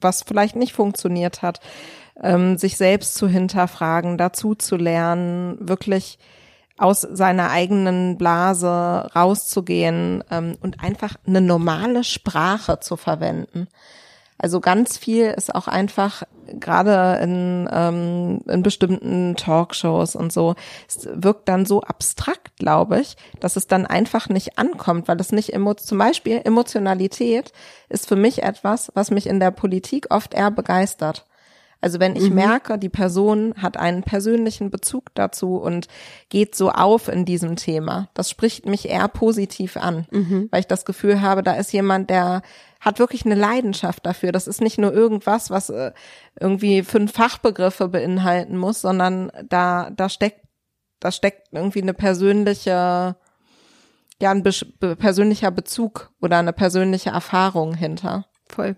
[0.00, 1.58] was vielleicht nicht funktioniert hat,
[2.22, 6.18] ähm, sich selbst zu hinterfragen, dazu zu lernen, wirklich
[6.76, 13.68] aus seiner eigenen Blase rauszugehen ähm, und einfach eine normale Sprache zu verwenden.
[14.36, 20.54] Also ganz viel ist auch einfach gerade in, ähm, in bestimmten Talkshows und so,
[20.88, 25.32] es wirkt dann so abstrakt, glaube ich, dass es dann einfach nicht ankommt, weil es
[25.32, 27.52] nicht emo zum Beispiel Emotionalität
[27.88, 31.24] ist für mich etwas, was mich in der Politik oft eher begeistert.
[31.84, 32.36] Also wenn ich mhm.
[32.36, 35.86] merke, die Person hat einen persönlichen Bezug dazu und
[36.30, 40.48] geht so auf in diesem Thema, das spricht mich eher positiv an, mhm.
[40.50, 42.40] weil ich das Gefühl habe, da ist jemand, der
[42.84, 44.32] hat wirklich eine Leidenschaft dafür.
[44.32, 45.92] Das ist nicht nur irgendwas, was äh,
[46.38, 50.46] irgendwie fünf Fachbegriffe beinhalten muss, sondern da, da steckt,
[51.00, 53.16] da steckt irgendwie eine persönliche,
[54.20, 58.26] ja, ein be persönlicher Bezug oder eine persönliche Erfahrung hinter.
[58.48, 58.76] Voll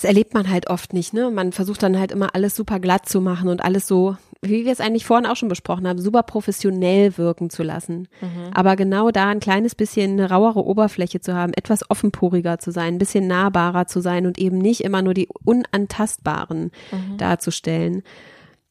[0.00, 1.30] das erlebt man halt oft nicht, ne?
[1.30, 4.72] Man versucht dann halt immer alles super glatt zu machen und alles so, wie wir
[4.72, 8.08] es eigentlich vorhin auch schon besprochen haben, super professionell wirken zu lassen.
[8.20, 8.50] Mhm.
[8.54, 12.94] Aber genau da ein kleines bisschen eine rauere Oberfläche zu haben, etwas offenporiger zu sein,
[12.94, 17.16] ein bisschen nahbarer zu sein und eben nicht immer nur die Unantastbaren mhm.
[17.18, 18.02] darzustellen.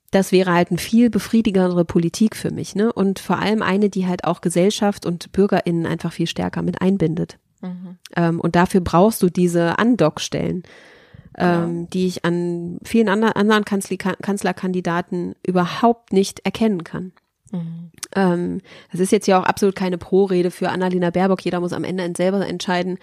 [0.09, 2.91] Das wäre halt eine viel befriedigendere Politik für mich, ne?
[2.91, 7.38] Und vor allem eine, die halt auch Gesellschaft und BürgerInnen einfach viel stärker mit einbindet.
[7.61, 7.97] Mhm.
[8.15, 10.63] Ähm, und dafür brauchst du diese Andockstellen
[11.38, 17.13] ähm, die ich an vielen andre, anderen Kanzli Kanzlerkandidaten überhaupt nicht erkennen kann.
[17.51, 17.91] Mhm.
[18.15, 18.61] Ähm,
[18.91, 21.43] das ist jetzt ja auch absolut keine Pro-Rede für Annalena Baerbock.
[21.43, 22.97] Jeder muss am Ende selber entscheiden,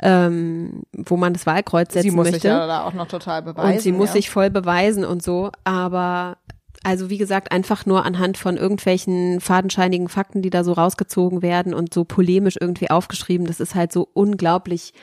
[0.00, 2.10] ähm, wo man das Wahlkreuz setzen möchte.
[2.10, 2.40] Sie muss möchte.
[2.40, 3.72] sich ja da auch noch total beweisen.
[3.72, 4.14] Und sie muss ja.
[4.14, 5.50] sich voll beweisen und so.
[5.64, 6.36] Aber
[6.82, 11.74] also wie gesagt, einfach nur anhand von irgendwelchen fadenscheinigen Fakten, die da so rausgezogen werden
[11.74, 14.94] und so polemisch irgendwie aufgeschrieben, das ist halt so unglaublich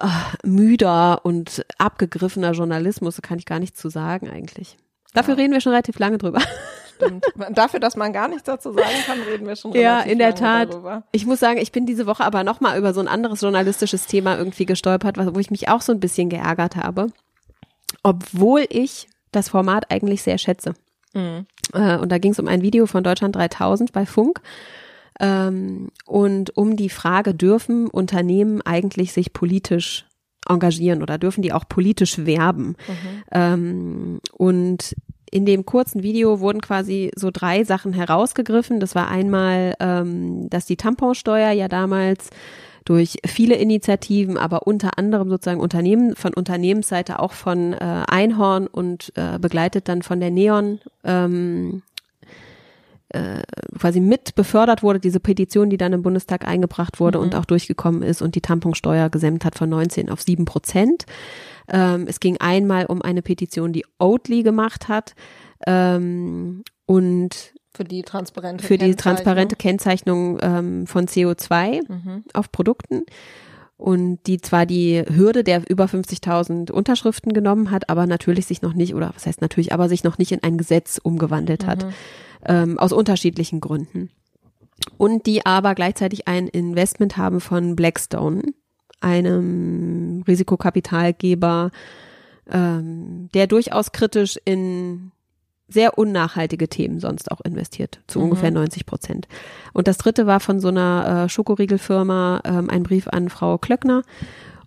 [0.00, 0.06] äh,
[0.46, 4.76] müder und abgegriffener Journalismus, kann ich gar nichts zu sagen eigentlich.
[5.12, 5.42] Dafür ja.
[5.42, 6.40] reden wir schon relativ lange drüber.
[6.96, 7.24] Stimmt.
[7.50, 10.28] Dafür, dass man gar nichts dazu sagen kann, reden wir schon relativ ja, in der
[10.28, 10.72] lange Tat.
[10.72, 11.02] darüber.
[11.12, 14.36] Ich muss sagen, ich bin diese Woche aber nochmal über so ein anderes journalistisches Thema
[14.36, 17.08] irgendwie gestolpert, wo ich mich auch so ein bisschen geärgert habe.
[18.02, 20.74] Obwohl ich das Format eigentlich sehr schätze.
[21.14, 21.46] Mhm.
[21.72, 24.40] Äh, und da ging es um ein Video von Deutschland 3000 bei Funk.
[25.20, 30.06] Ähm, und um die Frage, dürfen Unternehmen eigentlich sich politisch
[30.48, 32.76] engagieren oder dürfen die auch politisch werben?
[32.88, 33.22] Mhm.
[33.32, 34.94] Ähm, und
[35.30, 38.78] in dem kurzen Video wurden quasi so drei Sachen herausgegriffen.
[38.78, 42.30] Das war einmal, ähm, dass die Tamponsteuer ja damals
[42.84, 49.12] durch viele Initiativen, aber unter anderem sozusagen Unternehmen von Unternehmensseite auch von äh, Einhorn und
[49.16, 51.82] äh, begleitet dann von der Neon ähm,
[53.14, 53.42] äh,
[53.78, 57.24] quasi mit befördert wurde, diese Petition, die dann im Bundestag eingebracht wurde mhm.
[57.24, 61.06] und auch durchgekommen ist und die Tamponsteuer gesenkt hat von 19 auf 7 Prozent.
[61.68, 65.14] Ähm, es ging einmal um eine Petition, die Oatly gemacht hat
[65.66, 72.24] ähm, und für die transparente für die transparente Kennzeichnung ähm, von CO2 mhm.
[72.32, 73.02] auf Produkten
[73.76, 78.74] und die zwar die Hürde der über 50.000 Unterschriften genommen hat, aber natürlich sich noch
[78.74, 81.84] nicht oder was heißt natürlich, aber sich noch nicht in ein Gesetz umgewandelt hat.
[81.84, 81.94] Mhm
[82.46, 84.10] ähm, aus unterschiedlichen Gründen.
[84.98, 88.42] Und die aber gleichzeitig ein Investment haben von Blackstone,
[89.00, 91.70] einem Risikokapitalgeber,
[92.50, 95.12] ähm, der durchaus kritisch in
[95.68, 98.26] sehr unnachhaltige Themen sonst auch investiert, zu mhm.
[98.26, 99.28] ungefähr 90 Prozent.
[99.72, 104.02] Und das dritte war von so einer äh, Schokoriegelfirma ähm, ein Brief an Frau Klöckner,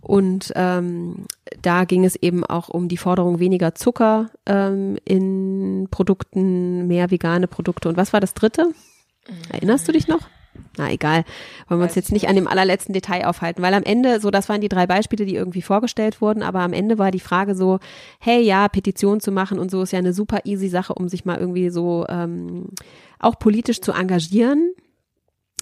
[0.08, 1.26] und ähm,
[1.62, 7.48] da ging es eben auch um die Forderung weniger Zucker ähm, in Produkten, mehr vegane
[7.48, 7.90] Produkte.
[7.90, 8.72] Und was war das dritte?
[9.50, 10.22] Erinnerst du dich noch?
[10.78, 11.24] Na egal,
[11.68, 14.48] wollen wir uns jetzt nicht an dem allerletzten Detail aufhalten, weil am Ende, so das
[14.48, 17.80] waren die drei Beispiele, die irgendwie vorgestellt wurden, aber am Ende war die Frage so,
[18.20, 21.26] hey ja, Petition zu machen und so ist ja eine super easy Sache, um sich
[21.26, 22.68] mal irgendwie so ähm,
[23.20, 24.72] auch politisch zu engagieren.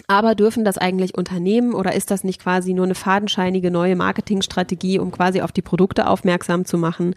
[0.08, 4.98] Aber dürfen das eigentlich Unternehmen oder ist das nicht quasi nur eine fadenscheinige neue Marketingstrategie,
[5.00, 7.14] um quasi auf die Produkte aufmerksam zu machen?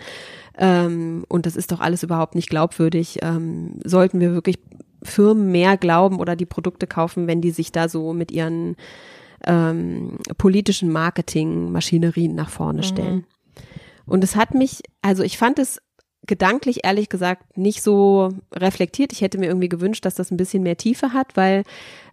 [0.58, 3.20] Ähm, und das ist doch alles überhaupt nicht glaubwürdig.
[3.22, 4.58] Ähm, sollten wir wirklich
[5.04, 8.76] Firmen mehr glauben oder die Produkte kaufen, wenn die sich da so mit ihren
[9.46, 13.26] ähm, politischen Marketing-Maschinerien nach vorne stellen.
[14.06, 15.82] Und es hat mich, also ich fand es
[16.28, 19.12] gedanklich ehrlich gesagt nicht so reflektiert.
[19.14, 21.64] Ich hätte mir irgendwie gewünscht, dass das ein bisschen mehr Tiefe hat, weil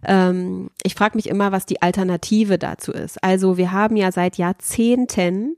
[0.05, 3.23] ähm, ich frage mich immer, was die Alternative dazu ist.
[3.23, 5.57] Also wir haben ja seit Jahrzehnten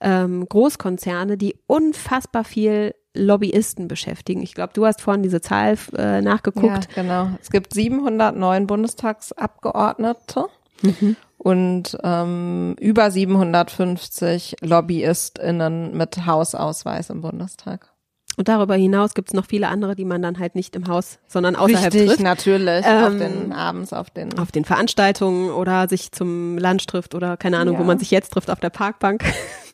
[0.00, 4.42] ähm, Großkonzerne, die unfassbar viel Lobbyisten beschäftigen.
[4.42, 6.88] Ich glaube, du hast vorhin diese Zahl äh, nachgeguckt.
[6.96, 7.30] Ja, genau.
[7.40, 10.46] Es gibt 709 Bundestagsabgeordnete
[10.82, 11.16] mhm.
[11.38, 17.89] und ähm, über 750 LobbyistInnen mit Hausausweis im Bundestag.
[18.40, 21.18] Und darüber hinaus gibt es noch viele andere, die man dann halt nicht im Haus,
[21.28, 22.22] sondern außerhalb Richtig, trifft.
[22.22, 22.86] natürlich.
[22.86, 24.38] Ähm, auf den abends, auf den.
[24.38, 27.80] Auf den Veranstaltungen oder sich zum Lunch trifft oder keine Ahnung, Ja.
[27.80, 29.24] wo man sich jetzt trifft auf der Parkbank.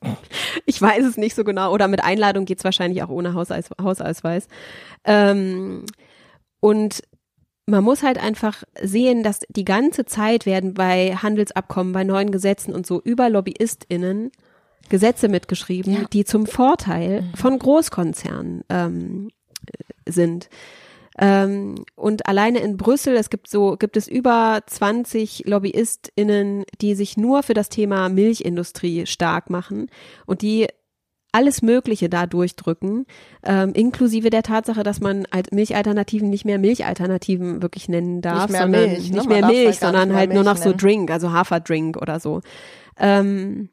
[0.67, 1.73] ich weiß es nicht so genau.
[1.73, 4.49] Oder mit Einladung geht's wahrscheinlich auch ohne Hausaus Hausausweis.
[5.05, 5.85] Ähm,
[6.59, 7.05] und
[7.67, 12.75] man muss halt einfach sehen, dass die ganze Zeit werden bei Handelsabkommen, bei neuen Gesetzen
[12.75, 14.33] und so über LobbyistInnen
[14.89, 16.05] Gesetze mitgeschrieben, Ja.
[16.13, 19.31] die zum Vorteil von Großkonzernen ähm,
[20.09, 20.49] sind.
[21.19, 27.17] Ähm, und alleine in Brüssel, es gibt so, gibt es über 20 LobbyistInnen, die sich
[27.17, 29.89] nur für das Thema Milchindustrie stark machen
[30.27, 30.67] und die
[31.33, 33.05] alles Mögliche da durchdrücken,
[33.45, 38.71] ähm, inklusive der Tatsache, dass man als Milchalternativen nicht mehr Milchalternativen wirklich nennen darf, sondern
[38.71, 39.17] Milch, ne?
[39.17, 40.79] nicht mehr Milch, halt sondern nicht mehr halt nur noch Milch so nennen.
[40.79, 42.41] Drink, also Haferdrink oder so.
[42.99, 43.69] Ähm,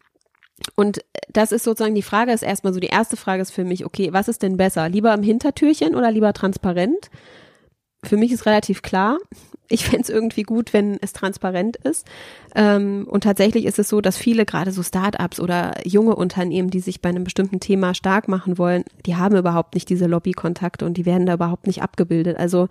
[0.75, 3.85] und das ist sozusagen die Frage, ist erstmal so die erste Frage ist für mich,
[3.85, 4.87] okay, was ist denn besser?
[4.89, 7.09] Lieber im Hintertürchen oder lieber transparent?
[8.03, 9.17] Für mich ist relativ klar.
[9.69, 12.05] Ich fänd's irgendwie gut, wenn es transparent ist.
[12.53, 16.81] Ähm, und tatsächlich ist es so, dass viele, gerade so Startups oder junge Unternehmen, die
[16.81, 20.95] sich bei einem bestimmten Thema stark machen wollen, die haben überhaupt nicht diese Lobbykontakte und
[20.95, 22.37] die werden da überhaupt nicht abgebildet.
[22.37, 22.67] Also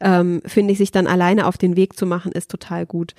[0.00, 3.14] ähm, finde ich, sich dann alleine auf den Weg zu machen, ist total gut.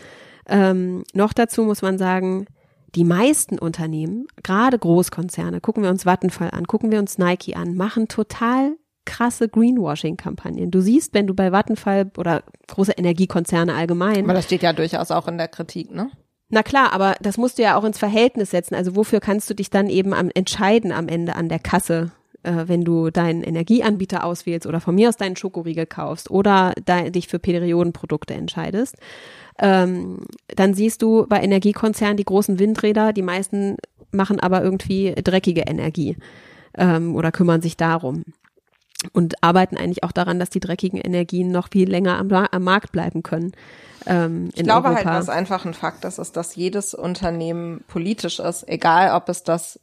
[0.47, 2.45] Ähm, noch dazu muss man sagen,
[2.93, 7.75] die meisten Unternehmen, gerade Großkonzerne, gucken wir uns Vattenfall an, gucken wir uns Nike an,
[7.75, 10.71] machen total krasse Greenwashing-Kampagnen.
[10.71, 15.11] Du siehst, wenn du bei Vattenfall oder große Energiekonzerne allgemein, Aber das steht ja durchaus
[15.11, 16.09] auch in der Kritik, ne?
[16.49, 18.75] na klar, aber das musst du ja auch ins Verhältnis setzen.
[18.75, 22.11] Also wofür kannst du dich dann eben am entscheiden am Ende an der Kasse,
[22.43, 27.27] äh, wenn du deinen Energieanbieter auswählst oder von mir aus deinen Schokoriegel kaufst oder dich
[27.27, 28.95] für Periodenprodukte entscheidest?
[29.57, 33.77] Ähm, dann siehst du bei Energiekonzernen die großen Windräder, die meisten
[34.11, 36.17] machen aber irgendwie dreckige Energie
[36.77, 38.23] ähm, oder kümmern sich darum
[39.13, 42.91] und arbeiten eigentlich auch daran, dass die dreckigen Energien noch viel länger am, am Markt
[42.91, 43.51] bleiben können.
[44.05, 45.05] Ähm, Ich glaube Europa.
[45.05, 49.43] halt, was einfach ein Fakt ist, ist, dass jedes Unternehmen politisch ist, egal ob es
[49.43, 49.79] das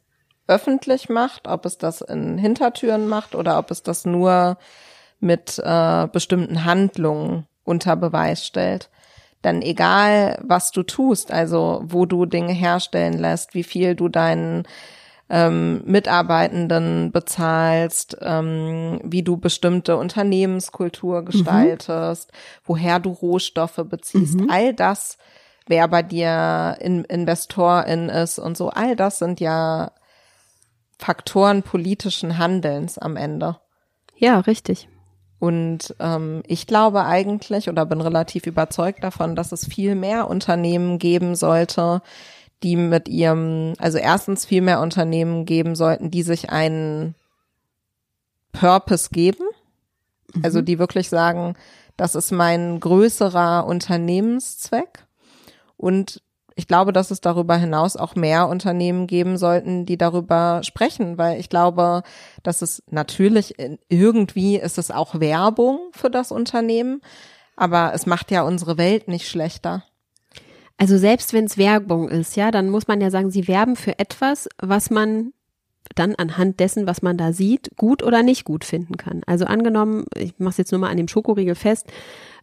[0.47, 4.57] öffentlich macht, ob es das in Hintertüren macht oder ob es das nur
[5.19, 8.89] mit äh, bestimmten Handlungen unter Beweis stellt.
[9.43, 14.63] Dann egal, was du tust, also wo du Dinge herstellen lässt, wie viel du deinen
[15.29, 22.31] ähm, Mitarbeitenden bezahlst, ähm, wie du bestimmte Unternehmenskultur gestaltest,
[22.63, 25.17] woher du Rohstoffe beziehst, all das,
[25.67, 29.91] wer bei dir in, Investorin ist und so, all das sind ja
[30.97, 33.57] Faktoren politischen Handelns am Ende.
[34.15, 34.87] Ja, richtig.
[35.43, 40.99] Und ähm, ich glaube eigentlich oder bin relativ überzeugt davon, dass es viel mehr Unternehmen
[40.99, 42.01] geben sollte,
[42.63, 47.15] die mit ihrem, also erstens viel mehr Unternehmen geben sollten, die sich einen
[48.53, 49.43] Purpose geben.
[50.43, 51.55] Also die wirklich sagen,
[51.97, 55.05] das ist mein größerer Unternehmenszweck.
[55.75, 56.22] Und
[56.55, 61.39] ich glaube, dass es darüber hinaus auch mehr Unternehmen geben sollten, die darüber sprechen, weil
[61.39, 62.03] ich glaube,
[62.43, 67.01] dass es natürlich in- irgendwie ist es auch Werbung für das Unternehmen,
[67.55, 69.83] aber es macht ja unsere Welt nicht schlechter.
[70.77, 73.99] Also selbst wenn es Werbung ist, ja, dann muss man ja sagen, sie werben für
[73.99, 75.33] etwas, was man
[75.95, 79.21] dann anhand dessen, was man da sieht, gut oder nicht gut finden kann.
[79.27, 81.87] Also angenommen, ich mache es jetzt nur mal an dem Schokoriegel fest,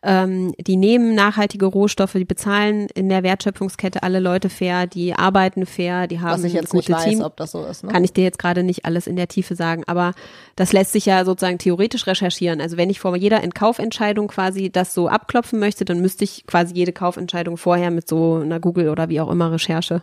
[0.02, 5.66] ähm, die nehmen nachhaltige Rohstoffe, die bezahlen in der Wertschöpfungskette alle Leute fair, die arbeiten
[5.66, 7.20] fair, die haben Was ich jetzt gute nicht weiß, Team.
[7.20, 7.84] ob das so ist.
[7.84, 7.92] Ne?
[7.92, 10.14] Kann ich dir jetzt gerade nicht alles in der Tiefe sagen, aber
[10.56, 12.62] das lässt sich ja sozusagen theoretisch recherchieren.
[12.62, 16.74] Also wenn ich vor jeder Kaufentscheidung quasi das so abklopfen möchte, dann müsste ich quasi
[16.74, 20.00] jede Kaufentscheidung vorher mit so einer Google oder wie auch immer Recherche,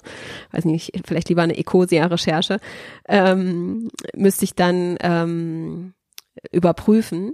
[0.52, 2.60] weiß nicht, vielleicht lieber eine Ecosia-Recherche,
[3.08, 5.94] ähm, müsste ich dann ähm,
[6.52, 7.34] überprüfen.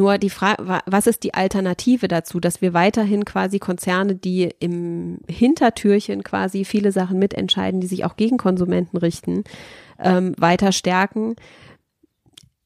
[0.00, 5.18] Nur die Frage, was ist die Alternative dazu, dass wir weiterhin quasi Konzerne, die im
[5.28, 9.44] Hintertürchen quasi viele Sachen mitentscheiden, die sich auch gegen Konsumenten richten,
[9.98, 11.36] ähm, weiter stärken?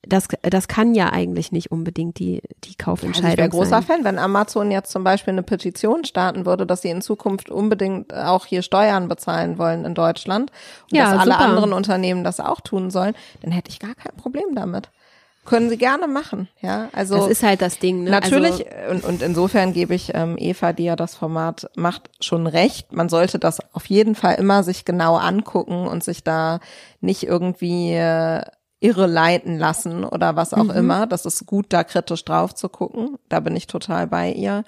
[0.06, 3.82] das, das kann ja eigentlich nicht unbedingt die, die Kaufentscheidung also ich wäre großer sein.
[3.82, 8.12] Fan, wenn Amazon jetzt zum Beispiel eine Petition starten würde, dass sie in Zukunft unbedingt
[8.14, 10.52] auch hier Steuern bezahlen wollen in Deutschland
[10.90, 11.44] und Ja, dass alle super.
[11.44, 14.90] anderen Unternehmen das auch tun sollen, dann hätte ich gar kein Problem damit.
[15.44, 16.88] Können sie gerne machen, ja.
[16.92, 18.04] Also Das ist halt das Ding.
[18.04, 18.10] Ne?
[18.10, 22.46] Natürlich, Also, und, und insofern gebe ich ähm, Eva, die ja das Format macht, schon
[22.46, 22.92] recht.
[22.92, 26.60] Man sollte das auf jeden Fall immer sich genau angucken und sich da
[27.00, 28.42] nicht irgendwie äh,
[28.80, 31.06] irre leiten lassen oder was auch immer.
[31.06, 33.16] Das ist gut, da kritisch drauf zu gucken.
[33.28, 34.64] Da bin ich total bei ihr.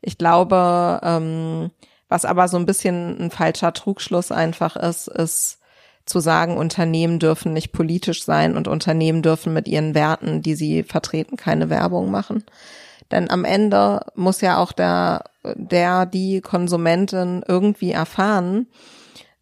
[0.00, 1.70] Ich glaube, ähm,
[2.08, 5.57] was aber so ein bisschen ein falscher Trugschluss einfach ist, ist
[6.08, 10.82] zu sagen, Unternehmen dürfen nicht politisch sein und Unternehmen dürfen mit ihren Werten, die sie
[10.82, 12.44] vertreten, keine Werbung machen.
[13.10, 18.66] Denn am Ende muss ja auch der, der, die Konsumentin irgendwie erfahren,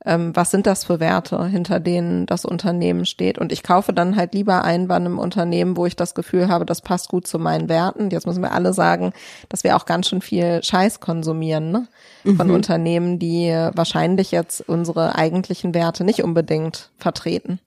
[0.06, 3.38] ähm, was sind das für Werte, hinter denen das Unternehmen steht.
[3.38, 6.64] Und ich kaufe dann halt lieber ein bei einem Unternehmen, wo ich das Gefühl habe,
[6.64, 8.10] das passt gut zu meinen Werten.
[8.10, 9.12] Jetzt müssen wir alle sagen,
[9.48, 11.88] dass wir auch ganz schön viel Scheiß konsumieren, ne?
[12.36, 17.60] Von Unternehmen, die wahrscheinlich jetzt unsere eigentlichen Werte nicht unbedingt vertreten.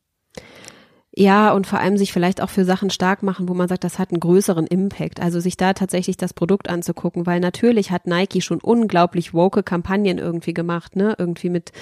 [1.20, 4.00] Ja, und vor allem sich vielleicht auch für Sachen stark machen, wo man sagt, das
[4.00, 5.20] hat einen größeren Impact.
[5.20, 10.18] Also sich da tatsächlich das Produkt anzugucken, weil natürlich hat Nike schon unglaublich woke Kampagnen
[10.18, 11.16] irgendwie gemacht, ne?
[11.18, 11.74] Irgendwie mit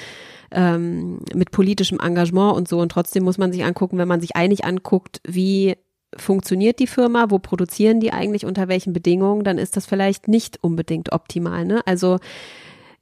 [0.49, 2.79] ähm, mit politischem Engagement und so.
[2.79, 5.75] Und trotzdem muss man sich angucken, wenn man sich eigentlich anguckt, wie
[6.15, 10.63] funktioniert die Firma, wo produzieren die eigentlich, unter welchen Bedingungen, dann ist das vielleicht nicht
[10.63, 11.63] unbedingt optimal.
[11.63, 11.81] Ne?
[11.85, 12.17] Also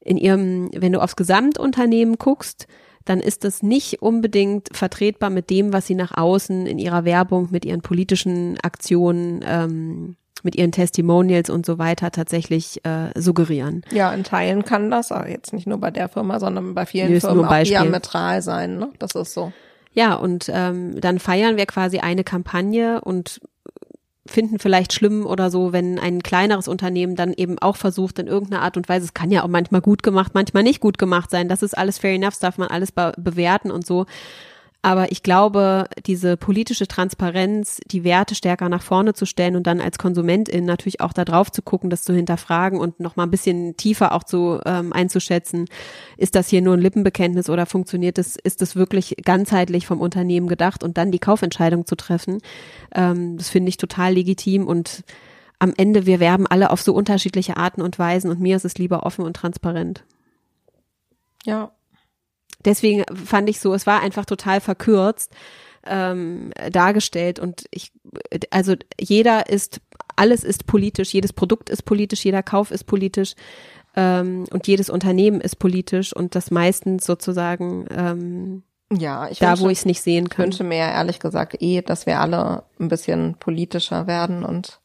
[0.02, 2.68] in ihrem, wenn du aufs Gesamtunternehmen guckst,
[3.06, 7.50] dann ist das nicht unbedingt vertretbar mit dem, was sie nach außen in ihrer Werbung,
[7.52, 13.84] mit ihren politischen Aktionen, ähm, mit ihren Testimonials und so weiter tatsächlich äh, suggerieren.
[13.92, 17.12] Ja, in Teilen kann das, aber jetzt nicht nur bei der Firma, sondern bei vielen
[17.12, 18.78] ist Firmen auch diametral sein.
[18.78, 18.90] Ne?
[19.00, 19.52] Das ist so.
[19.94, 23.42] Ja, und ähm, dann feiern wir quasi eine Kampagne und
[24.28, 28.64] finden vielleicht schlimm oder so, wenn ein kleineres Unternehmen dann eben auch versucht, in irgendeiner
[28.64, 31.48] Art und Weise, es kann ja auch manchmal gut gemacht, manchmal nicht gut gemacht sein,
[31.48, 34.06] das ist alles fair enough, darf man alles be bewerten und so.
[34.86, 39.82] Aber ich glaube, diese politische Transparenz, die Werte stärker nach vorne zu stellen und dann
[39.82, 43.32] als Konsumentin natürlich auch da drauf zu gucken, das zu hinterfragen und noch mal ein
[43.32, 45.66] bisschen tiefer auch zu ähm, einzuschätzen,
[46.18, 50.48] ist das hier nur ein Lippenbekenntnis oder funktioniert es, ist es wirklich ganzheitlich vom Unternehmen
[50.48, 52.38] gedacht und dann die Kaufentscheidung zu treffen,
[52.94, 55.04] ähm, das finde ich total legitim und
[55.58, 58.78] am Ende, wir werben alle auf so unterschiedliche Arten und Weisen und mir ist es
[58.78, 60.06] lieber offen und transparent
[61.44, 61.75] Ja.
[62.66, 65.34] Deswegen fand ich so, es war einfach total verkürzt
[65.86, 67.92] ähm, dargestellt und ich,
[68.50, 69.82] also jeder ist,
[70.16, 73.36] alles ist politisch, jedes Produkt ist politisch, jeder Kauf ist politisch
[73.96, 79.64] ähm, und jedes Unternehmen ist politisch und das meistens sozusagen ähm, Ja, ich da, wünsche,
[79.64, 80.46] wo ich es nicht sehen ich kann.
[80.46, 84.80] wünsche mir ehrlich gesagt eh, dass wir alle ein bisschen politischer werden und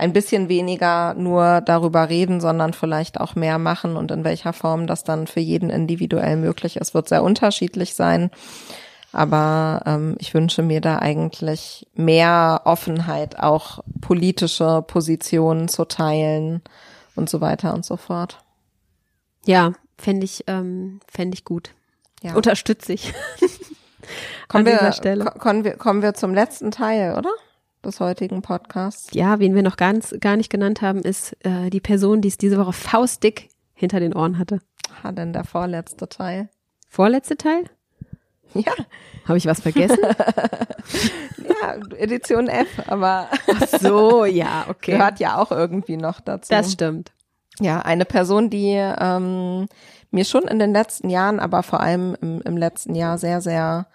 [0.00, 4.86] ein bisschen weniger nur darüber reden, sondern vielleicht auch mehr machen und in welcher Form
[4.86, 8.30] das dann für jeden individuell möglich ist, wird sehr unterschiedlich sein.
[9.12, 16.62] Aber ähm, ich wünsche mir da eigentlich mehr Offenheit, auch politische Positionen zu teilen
[17.16, 18.38] und so weiter und so fort.
[19.46, 21.70] Ja, fände ich, ähm, fände ich gut.
[22.22, 22.34] Ja.
[22.34, 23.12] Unterstütze ich.
[24.48, 25.24] kommen, an wir, Stelle.
[25.24, 27.30] ko- kommen, wir, kommen wir zum letzten Teil, oder?
[27.84, 29.08] Des heutigen Podcasts.
[29.12, 32.36] Ja, wen wir noch ganz, gar nicht genannt haben, ist äh, die Person, die es
[32.36, 34.60] diese Woche faustdick hinter den Ohren hatte.
[35.02, 36.50] Ah, denn der vorletzte Teil.
[36.88, 37.64] Vorletzte Teil?
[38.52, 38.72] Ja,
[39.26, 39.98] Habe ich was vergessen?
[40.02, 43.28] ja, Edition F, aber
[43.80, 44.92] so, ja, okay.
[44.92, 46.50] gehört ja auch irgendwie noch dazu.
[46.50, 47.12] Das stimmt.
[47.60, 49.68] Ja, eine Person, die ähm,
[50.10, 53.86] mir schon in den letzten Jahren, aber vor allem im, im letzten Jahr sehr, sehr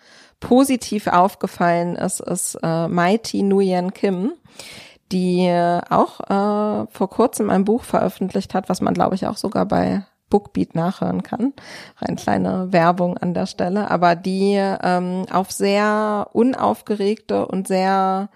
[0.45, 4.33] positiv aufgefallen ist, ist äh, Mighty Nguyen Kim,
[5.11, 5.49] die
[5.89, 10.05] auch äh, vor kurzem ein Buch veröffentlicht hat, was man, glaube ich, auch sogar bei
[10.29, 11.53] Bookbeat nachhören kann.
[11.99, 18.29] Eine kleine Werbung an der Stelle, aber die ähm, auf sehr unaufgeregte und sehr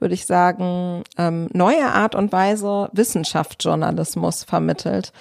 [0.00, 5.12] würde ich sagen, ähm, neue Art und Weise Wissenschaftsjournalismus vermittelt.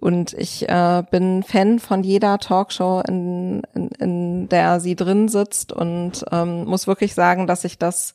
[0.00, 5.72] Und ich äh, bin Fan von jeder Talkshow, in, in, in der sie drin sitzt
[5.72, 8.14] und ähm, muss wirklich sagen, dass ich das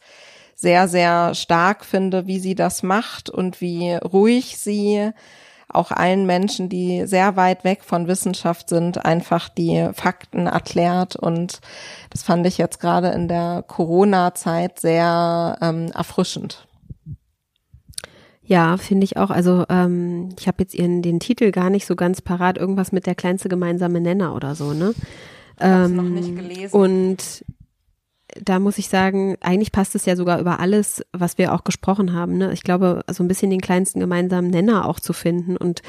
[0.56, 5.12] sehr, sehr stark finde, wie sie das macht und wie ruhig sie
[5.68, 11.16] auch allen Menschen, die sehr weit weg von Wissenschaft sind, einfach die Fakten erklärt.
[11.16, 11.60] Und
[12.12, 16.68] das fand ich jetzt gerade in der Corona-Zeit sehr ähm, erfrischend.
[18.46, 19.30] Ja, finde ich auch.
[19.30, 22.58] Also ähm, ich habe jetzt ihren den Titel gar nicht so ganz parat.
[22.58, 24.94] Irgendwas mit der kleinste gemeinsame Nenner oder so, ne?
[25.60, 26.76] hab's Ähm, noch nicht gelesen.
[26.76, 27.46] Und
[28.42, 32.14] da muss ich sagen, eigentlich passt es ja sogar über alles, was wir auch gesprochen
[32.14, 32.38] haben.
[32.38, 32.52] Ne?
[32.54, 35.82] Ich glaube, so ein bisschen den kleinsten gemeinsamen Nenner auch zu finden und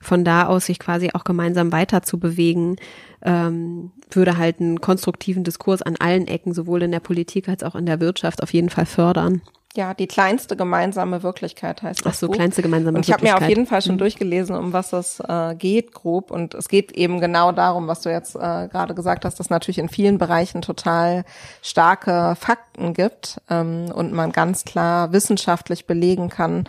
[0.00, 2.76] von da aus sich quasi auch gemeinsam weiter zu bewegen,
[3.22, 7.76] ähm, würde halt einen konstruktiven Diskurs an allen Ecken, sowohl in der Politik als auch
[7.76, 9.42] in der Wirtschaft, auf jeden Fall fördern.
[9.74, 12.12] Ja, die kleinste gemeinsame Wirklichkeit heißt das.
[12.14, 12.34] Ach so, Buch.
[12.34, 13.40] kleinste gemeinsame Und ich habe Wirklichkeit.
[13.40, 14.00] mir auf jeden Fall schon Mhm.
[14.00, 16.30] durchgelesen, um was es äh, geht, grob.
[16.30, 19.78] Und es geht eben genau darum, was du jetzt äh, gerade gesagt hast, dass natürlich
[19.78, 21.24] in vielen Bereichen total
[21.62, 26.64] starke Fakten gibt ähm, und man ganz klar wissenschaftlich belegen kann,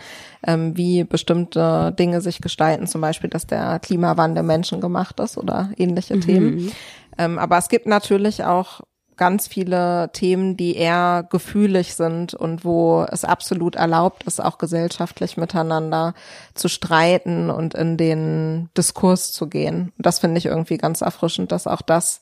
[0.46, 6.18] ähm, wie bestimmte Dinge sich gestalten, zum Beispiel, dass der Klimawandel menschengemacht ist oder ähnliche
[6.20, 6.72] Themen.
[7.18, 8.80] Ähm, aber es gibt natürlich auch
[9.16, 15.36] ganz viele Themen, die eher gefühlig sind und wo es absolut erlaubt ist, auch gesellschaftlich
[15.36, 16.14] miteinander
[16.54, 19.92] zu streiten und in den Diskurs zu gehen.
[19.98, 22.20] Das finde ich irgendwie ganz erfrischend, dass auch das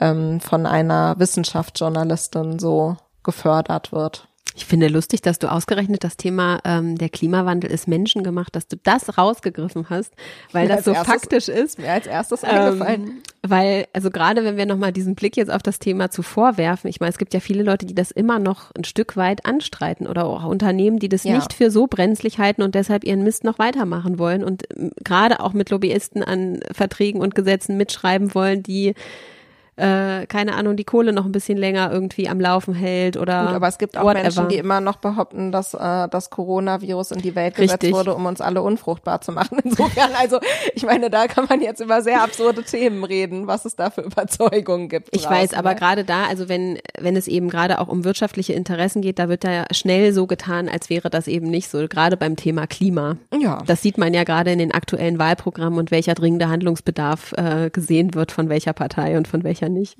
[0.00, 4.27] ähm, von einer Wissenschaftsjournalistin so gefördert wird.
[4.58, 8.76] Ich finde lustig, dass du ausgerechnet das Thema ähm, der Klimawandel ist menschengemacht, dass du
[8.82, 10.12] das rausgegriffen hast,
[10.50, 11.78] weil Mir das so erstes- faktisch ist.
[11.78, 13.02] Mir als erstes eingefallen.
[13.06, 16.88] Ähm, weil, also gerade wenn wir nochmal diesen Blick jetzt auf das Thema zuvor werfen,
[16.88, 20.08] ich meine, es gibt ja viele Leute, die das immer noch ein Stück weit anstreiten
[20.08, 21.36] oder auch Unternehmen, die das Ja.
[21.36, 25.38] nicht für so brenzlig halten und deshalb ihren Mist noch weitermachen wollen und ähm, gerade
[25.38, 28.94] auch mit Lobbyisten an Verträgen und Gesetzen mitschreiben wollen, die
[29.78, 33.54] äh, keine Ahnung, die Kohle noch ein bisschen länger irgendwie am Laufen hält oder Gut,
[33.54, 34.22] aber es gibt auch whatever.
[34.22, 37.92] Menschen, die immer noch behaupten, dass äh, das Coronavirus in die Welt gesetzt Richtig.
[37.92, 39.58] wurde, um uns alle unfruchtbar zu machen.
[39.64, 40.40] Insofern, also
[40.74, 44.00] ich meine, da kann man jetzt über sehr absurde Themen reden, was es da für
[44.00, 45.14] Überzeugungen gibt.
[45.14, 45.76] Ich draußen, weiß, aber ne?
[45.76, 49.44] gerade da, also wenn, wenn es eben gerade auch um wirtschaftliche Interessen geht, da wird
[49.44, 53.16] da schnell so getan, als wäre das eben nicht so, gerade beim Thema Klima.
[53.38, 53.62] Ja.
[53.66, 58.14] Das sieht man ja gerade in den aktuellen Wahlprogrammen und welcher dringende Handlungsbedarf äh, gesehen
[58.14, 59.96] wird von welcher Partei und von welcher nicht.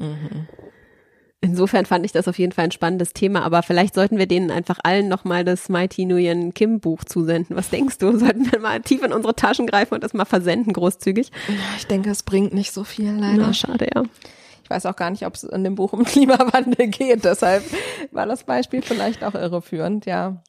[1.40, 4.50] Insofern fand ich das auf jeden Fall ein spannendes Thema, aber vielleicht sollten wir denen
[4.50, 7.56] einfach allen nochmal das Mighty Nguyen Kim Buch zusenden.
[7.56, 8.18] Was denkst du?
[8.18, 11.30] Sollten wir mal tief in unsere Taschen greifen und das mal versenden, großzügig?
[11.76, 13.36] Ich denke, es bringt nicht so viel leider.
[13.36, 14.02] Na, schade, ja.
[14.64, 17.24] Ich weiß auch gar nicht, ob es in dem Buch um Klimawandel geht.
[17.24, 17.62] Deshalb
[18.10, 20.42] war das Beispiel vielleicht auch irreführend, ja.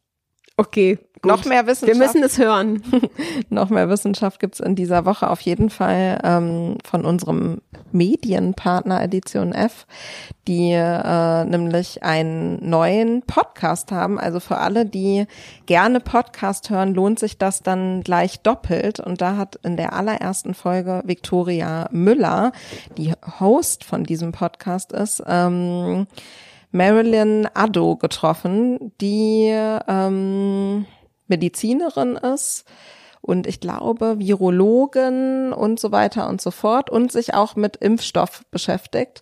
[0.59, 1.31] Okay, gut.
[1.31, 1.97] Noch mehr Wissenschaft.
[1.97, 2.83] Wir müssen es hören.
[3.49, 7.61] Noch mehr Wissenschaft gibt's in dieser Woche auf jeden Fall ähm, von unserem
[7.93, 9.87] Medienpartner Edition F,
[10.49, 14.19] die äh, nämlich einen neuen Podcast haben.
[14.19, 15.27] Also für alle, die
[15.65, 18.99] gerne Podcast hören, lohnt sich das dann gleich doppelt.
[18.99, 22.51] Und da hat in der allerersten Folge Victoria Müller,
[22.97, 26.05] die Host von diesem Podcast ist, ähm,
[26.71, 29.47] Marilyn Addo getroffen, die
[29.87, 30.85] ähm,
[31.27, 32.65] Medizinerin ist
[33.21, 38.43] und ich glaube Virologin und so weiter und so fort und sich auch mit Impfstoff
[38.51, 39.21] beschäftigt.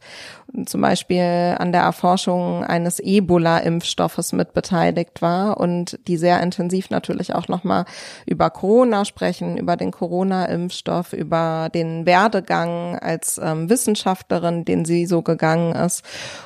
[0.66, 7.36] Zum Beispiel an der Erforschung eines Ebola-Impfstoffes mit beteiligt war und die sehr intensiv natürlich
[7.36, 7.84] auch nochmal
[8.26, 15.22] über Corona sprechen, über den Corona-Impfstoff, über den Werdegang als ähm, Wissenschaftlerin, den sie so
[15.22, 16.04] gegangen ist.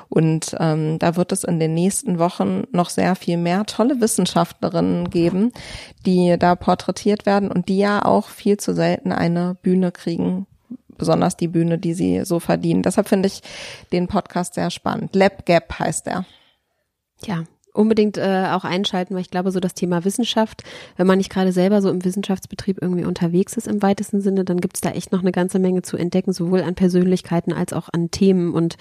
[0.10, 5.12] Und ähm, da wird es in den nächsten Wochen noch sehr viel mehr tolle Wissenschaftlerinnen
[5.12, 5.52] geben,
[6.06, 10.48] die da porträtiert werden und die ja auch viel zu selten eine Bühne kriegen,
[11.02, 12.84] besonders die Bühne, die sie so verdienen.
[12.84, 13.42] Deshalb finde ich
[13.92, 15.16] den Podcast sehr spannend.
[15.16, 16.26] Lab Gap heißt er.
[17.26, 17.44] Ja,
[17.74, 20.64] unbedingt äh, auch einschalten, weil ich glaube, so das Thema Wissenschaft,
[20.98, 24.62] wenn man nicht gerade selber so im Wissenschaftsbetrieb irgendwie unterwegs ist im weitesten Sinne, dann
[24.62, 28.12] gibt's da echt noch eine ganze Menge zu entdecken, sowohl an Persönlichkeiten als auch an
[28.12, 28.78] Themen und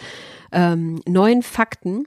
[0.52, 2.04] ähm, neuen Fakten.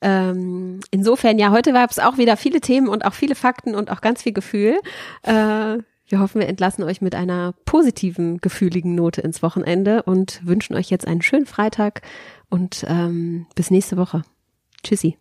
[0.00, 3.90] Ähm, insofern, ja, heute gab es auch wieder viele Themen und auch viele Fakten und
[3.90, 4.78] auch ganz viel Gefühl.
[5.22, 5.78] Äh,
[6.08, 10.90] wir hoffen, wir entlassen euch mit einer positiven, gefühligen Note ins Wochenende und wünschen euch
[10.90, 12.02] jetzt einen schönen Freitag
[12.48, 14.22] und ähm, bis nächste Woche.
[14.82, 15.18] Tschüssi.